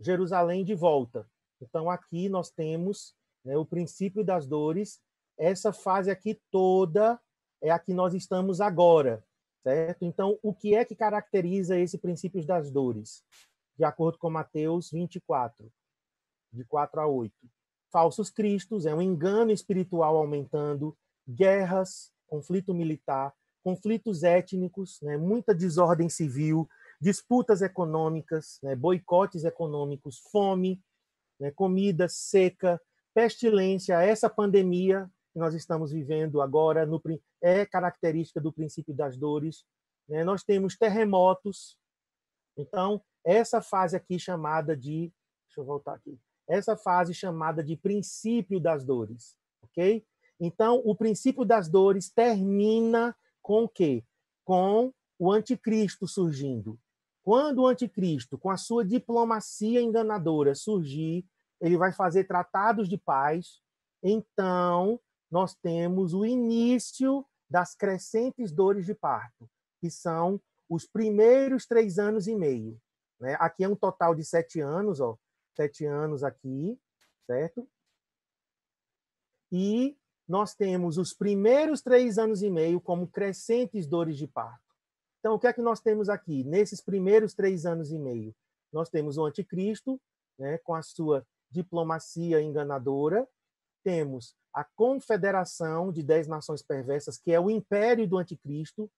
Jerusalém 0.00 0.64
de 0.64 0.74
volta. 0.74 1.28
Então 1.60 1.88
aqui 1.88 2.28
nós 2.28 2.50
temos 2.50 3.14
né, 3.44 3.56
o 3.56 3.64
princípio 3.64 4.24
das 4.24 4.46
dores. 4.46 5.00
Essa 5.38 5.72
fase 5.72 6.10
aqui 6.10 6.40
toda 6.50 7.20
é 7.62 7.70
a 7.70 7.78
que 7.78 7.92
nós 7.92 8.14
estamos 8.14 8.60
agora 8.60 9.24
certo? 9.62 10.04
Então, 10.04 10.38
o 10.42 10.54
que 10.54 10.74
é 10.74 10.84
que 10.84 10.96
caracteriza 10.96 11.78
esse 11.78 11.98
princípio 11.98 12.44
das 12.46 12.70
dores? 12.70 13.22
De 13.76 13.84
acordo 13.84 14.18
com 14.18 14.30
Mateus 14.30 14.90
24, 14.90 15.70
de 16.52 16.64
4 16.64 17.00
a 17.00 17.06
8. 17.06 17.34
Falsos 17.90 18.30
cristos, 18.30 18.86
é 18.86 18.94
um 18.94 19.00
engano 19.00 19.50
espiritual 19.50 20.16
aumentando, 20.16 20.96
guerras, 21.26 22.12
conflito 22.26 22.74
militar, 22.74 23.34
conflitos 23.62 24.22
étnicos, 24.22 24.98
né, 25.02 25.16
muita 25.16 25.54
desordem 25.54 26.08
civil, 26.08 26.68
disputas 27.00 27.62
econômicas, 27.62 28.58
né, 28.62 28.76
boicotes 28.76 29.44
econômicos, 29.44 30.18
fome, 30.30 30.82
né, 31.40 31.50
comida 31.50 32.08
seca, 32.08 32.80
pestilência, 33.14 34.00
essa 34.00 34.28
pandemia 34.28 35.10
que 35.32 35.38
nós 35.38 35.54
estamos 35.54 35.92
vivendo 35.92 36.40
agora 36.40 36.86
no, 36.86 37.00
é 37.42 37.66
característica 37.66 38.40
do 38.40 38.52
princípio 38.52 38.94
das 38.94 39.16
dores. 39.16 39.64
Né? 40.08 40.24
Nós 40.24 40.42
temos 40.42 40.76
terremotos. 40.76 41.78
Então, 42.56 43.02
essa 43.24 43.60
fase 43.60 43.96
aqui 43.96 44.18
chamada 44.18 44.76
de. 44.76 45.12
Deixa 45.46 45.60
eu 45.60 45.64
voltar 45.64 45.94
aqui. 45.94 46.18
Essa 46.48 46.76
fase 46.76 47.12
chamada 47.12 47.62
de 47.62 47.76
princípio 47.76 48.58
das 48.58 48.84
dores. 48.84 49.36
Ok? 49.62 50.04
Então, 50.40 50.80
o 50.84 50.94
princípio 50.94 51.44
das 51.44 51.68
dores 51.68 52.10
termina 52.10 53.14
com 53.42 53.64
o 53.64 53.68
quê? 53.68 54.04
Com 54.44 54.92
o 55.18 55.32
anticristo 55.32 56.06
surgindo. 56.06 56.78
Quando 57.22 57.62
o 57.62 57.66
anticristo, 57.66 58.38
com 58.38 58.50
a 58.50 58.56
sua 58.56 58.84
diplomacia 58.84 59.82
enganadora, 59.82 60.54
surgir, 60.54 61.26
ele 61.60 61.76
vai 61.76 61.92
fazer 61.92 62.24
tratados 62.24 62.88
de 62.88 62.96
paz. 62.96 63.60
Então, 64.02 64.98
nós 65.30 65.54
temos 65.54 66.14
o 66.14 66.24
início 66.24 67.26
das 67.50 67.74
crescentes 67.74 68.52
dores 68.52 68.86
de 68.86 68.94
parto, 68.94 69.48
que 69.80 69.90
são 69.90 70.40
os 70.68 70.86
primeiros 70.86 71.66
três 71.66 71.98
anos 71.98 72.28
e 72.28 72.34
meio. 72.34 72.80
Né? 73.20 73.36
Aqui 73.40 73.64
é 73.64 73.68
um 73.68 73.76
total 73.76 74.14
de 74.14 74.24
sete 74.24 74.60
anos, 74.60 75.00
ó, 75.00 75.18
sete 75.58 75.84
anos 75.84 76.22
aqui, 76.22 76.78
certo? 77.26 77.68
E 79.50 79.98
nós 80.28 80.54
temos 80.54 80.98
os 80.98 81.12
primeiros 81.12 81.82
três 81.82 82.16
anos 82.16 82.42
e 82.42 82.50
meio 82.50 82.80
como 82.80 83.08
crescentes 83.08 83.88
dores 83.88 84.16
de 84.16 84.28
parto. 84.28 84.62
Então, 85.18 85.34
o 85.34 85.38
que 85.38 85.48
é 85.48 85.52
que 85.52 85.60
nós 85.60 85.80
temos 85.80 86.08
aqui? 86.08 86.44
Nesses 86.44 86.80
primeiros 86.80 87.34
três 87.34 87.66
anos 87.66 87.90
e 87.90 87.98
meio, 87.98 88.32
nós 88.72 88.88
temos 88.88 89.18
o 89.18 89.24
anticristo, 89.24 90.00
né, 90.38 90.58
com 90.58 90.74
a 90.74 90.82
sua 90.82 91.26
diplomacia 91.50 92.40
enganadora, 92.40 93.26
temos 93.82 94.36
a 94.54 94.62
confederação 94.62 95.90
de 95.90 96.04
dez 96.04 96.28
nações 96.28 96.62
perversas, 96.62 97.18
que 97.18 97.32
é 97.32 97.40
o 97.40 97.50
império 97.50 98.06
do 98.06 98.16
anticristo, 98.16 98.88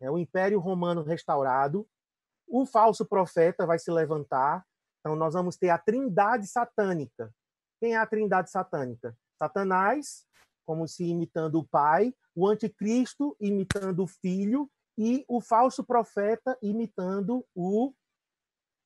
é 0.00 0.10
o 0.10 0.18
império 0.18 0.58
romano 0.58 1.02
restaurado, 1.02 1.88
o 2.46 2.66
falso 2.66 3.06
profeta 3.06 3.64
vai 3.64 3.78
se 3.78 3.90
levantar, 3.90 4.66
então 5.00 5.16
nós 5.16 5.34
vamos 5.34 5.56
ter 5.56 5.70
a 5.70 5.78
trindade 5.78 6.46
satânica. 6.46 7.32
Quem 7.80 7.94
é 7.94 7.96
a 7.96 8.06
trindade 8.06 8.50
satânica? 8.50 9.16
Satanás, 9.38 10.26
como 10.66 10.86
se 10.86 11.04
imitando 11.04 11.58
o 11.58 11.66
pai, 11.66 12.14
o 12.34 12.46
anticristo 12.46 13.36
imitando 13.40 14.04
o 14.04 14.06
filho 14.06 14.70
e 14.96 15.24
o 15.26 15.40
falso 15.40 15.82
profeta 15.82 16.56
imitando 16.62 17.44
o 17.54 17.92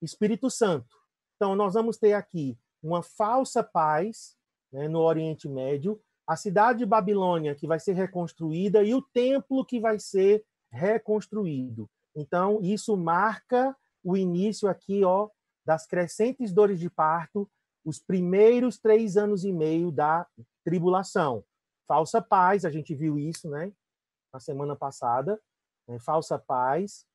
Espírito 0.00 0.48
Santo. 0.48 0.96
Então, 1.36 1.56
nós 1.56 1.74
vamos 1.74 1.98
ter 1.98 2.12
aqui 2.12 2.56
uma 2.82 3.02
falsa 3.02 3.62
paz 3.62 4.36
né, 4.72 4.86
no 4.86 5.00
Oriente 5.00 5.48
Médio, 5.48 6.00
a 6.26 6.36
cidade 6.36 6.80
de 6.80 6.86
Babilônia 6.86 7.54
que 7.54 7.66
vai 7.66 7.80
ser 7.80 7.94
reconstruída 7.94 8.82
e 8.82 8.94
o 8.94 9.02
templo 9.02 9.64
que 9.64 9.80
vai 9.80 9.98
ser 9.98 10.44
reconstruído. 10.70 11.90
Então, 12.14 12.60
isso 12.62 12.96
marca 12.96 13.76
o 14.02 14.16
início 14.16 14.68
aqui 14.68 15.04
ó, 15.04 15.28
das 15.64 15.86
crescentes 15.86 16.52
dores 16.52 16.78
de 16.78 16.90
parto, 16.90 17.50
os 17.84 17.98
primeiros 17.98 18.78
três 18.78 19.16
anos 19.16 19.44
e 19.44 19.52
meio 19.52 19.90
da 19.90 20.26
tribulação 20.64 21.44
falsa 21.86 22.20
paz, 22.20 22.64
a 22.64 22.70
gente 22.70 22.94
viu 22.94 23.18
isso, 23.18 23.48
né? 23.48 23.72
Na 24.32 24.40
semana 24.40 24.74
passada, 24.74 25.40
né? 25.86 25.98
falsa 25.98 26.38
paz, 26.38 27.06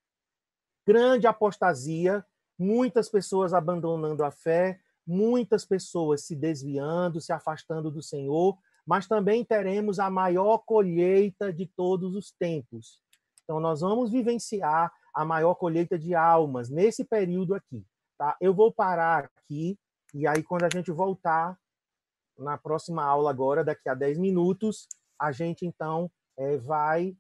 grande 0.87 1.27
apostasia, 1.27 2.25
muitas 2.57 3.09
pessoas 3.09 3.53
abandonando 3.53 4.23
a 4.23 4.31
fé, 4.31 4.79
muitas 5.05 5.65
pessoas 5.65 6.23
se 6.25 6.35
desviando, 6.35 7.19
se 7.19 7.33
afastando 7.33 7.91
do 7.91 8.01
Senhor, 8.01 8.57
mas 8.85 9.07
também 9.07 9.43
teremos 9.43 9.99
a 9.99 10.09
maior 10.09 10.59
colheita 10.59 11.51
de 11.51 11.65
todos 11.65 12.15
os 12.15 12.31
tempos. 12.31 13.01
Então, 13.43 13.59
nós 13.59 13.81
vamos 13.81 14.11
vivenciar 14.11 14.91
a 15.13 15.25
maior 15.25 15.55
colheita 15.55 15.97
de 15.97 16.15
almas 16.15 16.69
nesse 16.69 17.03
período 17.03 17.53
aqui. 17.55 17.85
Tá? 18.19 18.35
Eu 18.41 18.53
vou 18.53 18.69
parar 18.69 19.31
aqui, 19.37 19.79
e 20.13 20.27
aí, 20.27 20.43
quando 20.43 20.65
a 20.65 20.69
gente 20.69 20.91
voltar, 20.91 21.57
na 22.37 22.57
próxima 22.57 23.01
aula 23.01 23.29
agora, 23.29 23.63
daqui 23.63 23.87
a 23.87 23.93
10 23.93 24.17
minutos, 24.17 24.89
a 25.17 25.31
gente 25.31 25.65
então 25.65 26.11
é, 26.37 26.57
vai 26.57 27.15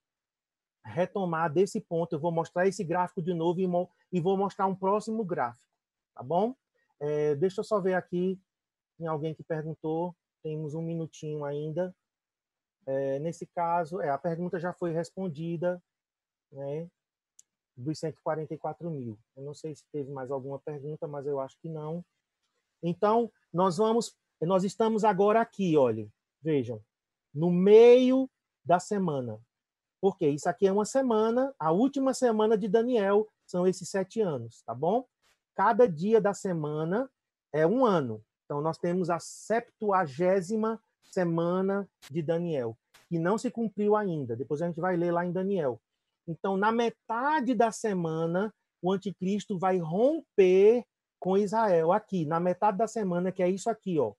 retomar 0.83 1.51
desse 1.51 1.79
ponto. 1.79 2.13
Eu 2.13 2.19
vou 2.19 2.33
mostrar 2.33 2.67
esse 2.67 2.83
gráfico 2.83 3.21
de 3.21 3.33
novo 3.33 3.61
e, 3.61 3.67
mo 3.67 3.89
e 4.11 4.19
vou 4.19 4.35
mostrar 4.35 4.65
um 4.65 4.75
próximo 4.75 5.23
gráfico, 5.23 5.71
tá 6.13 6.21
bom? 6.21 6.53
É, 6.99 7.33
deixa 7.35 7.61
eu 7.61 7.63
só 7.63 7.79
ver 7.79 7.93
aqui, 7.93 8.37
tem 8.97 9.07
alguém 9.07 9.33
que 9.33 9.43
perguntou, 9.43 10.13
temos 10.43 10.73
um 10.73 10.81
minutinho 10.81 11.45
ainda. 11.45 11.95
É, 12.85 13.19
nesse 13.19 13.45
caso, 13.45 14.01
é, 14.01 14.09
a 14.09 14.17
pergunta 14.17 14.59
já 14.59 14.73
foi 14.73 14.91
respondida, 14.91 15.81
né? 16.51 16.89
Dos 17.81 17.99
144 17.99 18.89
mil. 18.91 19.17
Eu 19.35 19.43
não 19.43 19.53
sei 19.53 19.73
se 19.75 19.85
teve 19.91 20.11
mais 20.11 20.29
alguma 20.31 20.59
pergunta, 20.59 21.07
mas 21.07 21.25
eu 21.25 21.39
acho 21.39 21.57
que 21.61 21.69
não. 21.69 22.03
Então, 22.83 23.31
nós 23.53 23.77
vamos 23.77 24.15
nós 24.45 24.63
estamos 24.63 25.03
agora 25.03 25.41
aqui, 25.41 25.75
olhem, 25.75 26.11
vejam, 26.41 26.81
no 27.33 27.51
meio 27.51 28.29
da 28.63 28.79
semana. 28.79 29.39
Porque 30.01 30.27
isso 30.29 30.47
aqui 30.47 30.65
é 30.65 30.71
uma 30.71 30.85
semana, 30.85 31.53
a 31.59 31.71
última 31.71 32.13
semana 32.13 32.57
de 32.57 32.67
Daniel 32.67 33.27
são 33.45 33.67
esses 33.67 33.89
sete 33.89 34.21
anos, 34.21 34.61
tá 34.61 34.73
bom? 34.73 35.05
Cada 35.55 35.87
dia 35.87 36.21
da 36.21 36.33
semana 36.33 37.09
é 37.51 37.67
um 37.67 37.85
ano. 37.85 38.23
Então, 38.45 38.61
nós 38.61 38.77
temos 38.77 39.09
a 39.09 39.19
septuagésima 39.19 40.81
semana 41.03 41.89
de 42.09 42.21
Daniel, 42.21 42.77
que 43.09 43.19
não 43.19 43.37
se 43.37 43.51
cumpriu 43.51 43.95
ainda. 43.95 44.35
Depois 44.35 44.61
a 44.61 44.67
gente 44.67 44.79
vai 44.79 44.95
ler 44.95 45.11
lá 45.11 45.25
em 45.25 45.31
Daniel. 45.31 45.81
Então, 46.29 46.55
na 46.55 46.71
metade 46.71 47.55
da 47.55 47.71
semana, 47.71 48.53
o 48.81 48.91
anticristo 48.91 49.57
vai 49.57 49.77
romper 49.77 50.85
com 51.19 51.37
Israel, 51.37 51.91
aqui, 51.91 52.25
na 52.25 52.39
metade 52.39 52.77
da 52.77 52.87
semana, 52.87 53.31
que 53.31 53.43
é 53.43 53.49
isso 53.49 53.69
aqui, 53.69 53.99
ó 53.99 54.13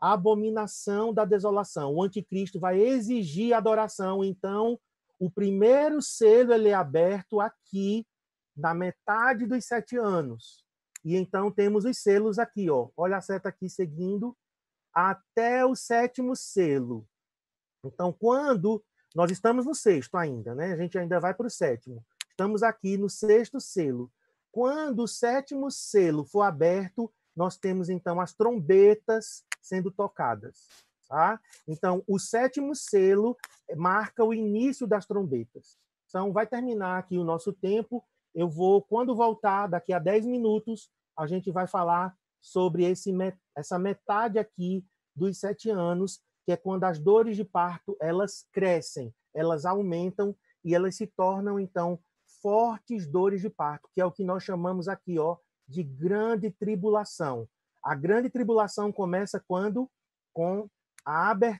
a 0.00 0.12
abominação 0.12 1.12
da 1.12 1.24
desolação. 1.24 1.94
O 1.94 2.02
anticristo 2.02 2.60
vai 2.60 2.80
exigir 2.80 3.54
adoração. 3.54 4.22
Então, 4.22 4.78
o 5.18 5.30
primeiro 5.30 6.02
selo 6.02 6.52
ele 6.52 6.68
é 6.68 6.74
aberto 6.74 7.40
aqui, 7.40 8.06
na 8.56 8.74
metade 8.74 9.46
dos 9.46 9.64
sete 9.66 9.96
anos. 9.96 10.64
E 11.04 11.14
então 11.14 11.50
temos 11.50 11.84
os 11.84 11.98
selos 11.98 12.38
aqui, 12.38 12.70
ó. 12.70 12.88
Olha 12.96 13.18
a 13.18 13.20
seta 13.20 13.48
aqui 13.48 13.68
seguindo 13.68 14.36
até 14.92 15.64
o 15.64 15.74
sétimo 15.74 16.34
selo. 16.34 17.06
Então, 17.84 18.12
quando 18.12 18.82
nós 19.16 19.30
estamos 19.30 19.64
no 19.64 19.74
sexto 19.74 20.14
ainda, 20.18 20.54
né? 20.54 20.74
A 20.74 20.76
gente 20.76 20.98
ainda 20.98 21.18
vai 21.18 21.32
para 21.32 21.46
o 21.46 21.50
sétimo. 21.50 22.04
Estamos 22.28 22.62
aqui 22.62 22.98
no 22.98 23.08
sexto 23.08 23.58
selo. 23.58 24.12
Quando 24.52 25.04
o 25.04 25.08
sétimo 25.08 25.70
selo 25.70 26.22
for 26.22 26.42
aberto, 26.42 27.10
nós 27.34 27.56
temos 27.56 27.88
então 27.88 28.20
as 28.20 28.34
trombetas 28.34 29.42
sendo 29.62 29.90
tocadas. 29.90 30.68
Tá? 31.08 31.40
Então, 31.66 32.04
o 32.06 32.18
sétimo 32.18 32.74
selo 32.74 33.34
marca 33.74 34.22
o 34.22 34.34
início 34.34 34.86
das 34.86 35.06
trombetas. 35.06 35.78
Então, 36.06 36.30
vai 36.30 36.46
terminar 36.46 36.98
aqui 36.98 37.16
o 37.16 37.24
nosso 37.24 37.54
tempo. 37.54 38.04
Eu 38.34 38.50
vou, 38.50 38.82
quando 38.82 39.16
voltar, 39.16 39.66
daqui 39.66 39.94
a 39.94 39.98
10 39.98 40.26
minutos, 40.26 40.90
a 41.18 41.26
gente 41.26 41.50
vai 41.50 41.66
falar 41.66 42.14
sobre 42.38 42.84
esse, 42.84 43.14
essa 43.56 43.78
metade 43.78 44.38
aqui 44.38 44.84
dos 45.14 45.38
sete 45.38 45.70
anos, 45.70 46.20
que 46.46 46.52
é 46.52 46.56
quando 46.56 46.84
as 46.84 46.98
dores 47.00 47.36
de 47.36 47.44
parto 47.44 47.96
elas 48.00 48.46
crescem, 48.52 49.12
elas 49.34 49.66
aumentam 49.66 50.34
e 50.64 50.74
elas 50.74 50.94
se 50.94 51.06
tornam, 51.06 51.58
então, 51.58 51.98
fortes 52.40 53.06
dores 53.06 53.40
de 53.40 53.50
parto, 53.50 53.90
que 53.92 54.00
é 54.00 54.04
o 54.04 54.12
que 54.12 54.22
nós 54.22 54.44
chamamos 54.44 54.86
aqui 54.86 55.18
ó, 55.18 55.36
de 55.66 55.82
grande 55.82 56.50
tribulação. 56.50 57.48
A 57.82 57.96
grande 57.96 58.30
tribulação 58.30 58.92
começa 58.92 59.42
quando 59.46 59.90
com 60.32 60.68
a 61.04 61.30
abertura 61.30 61.54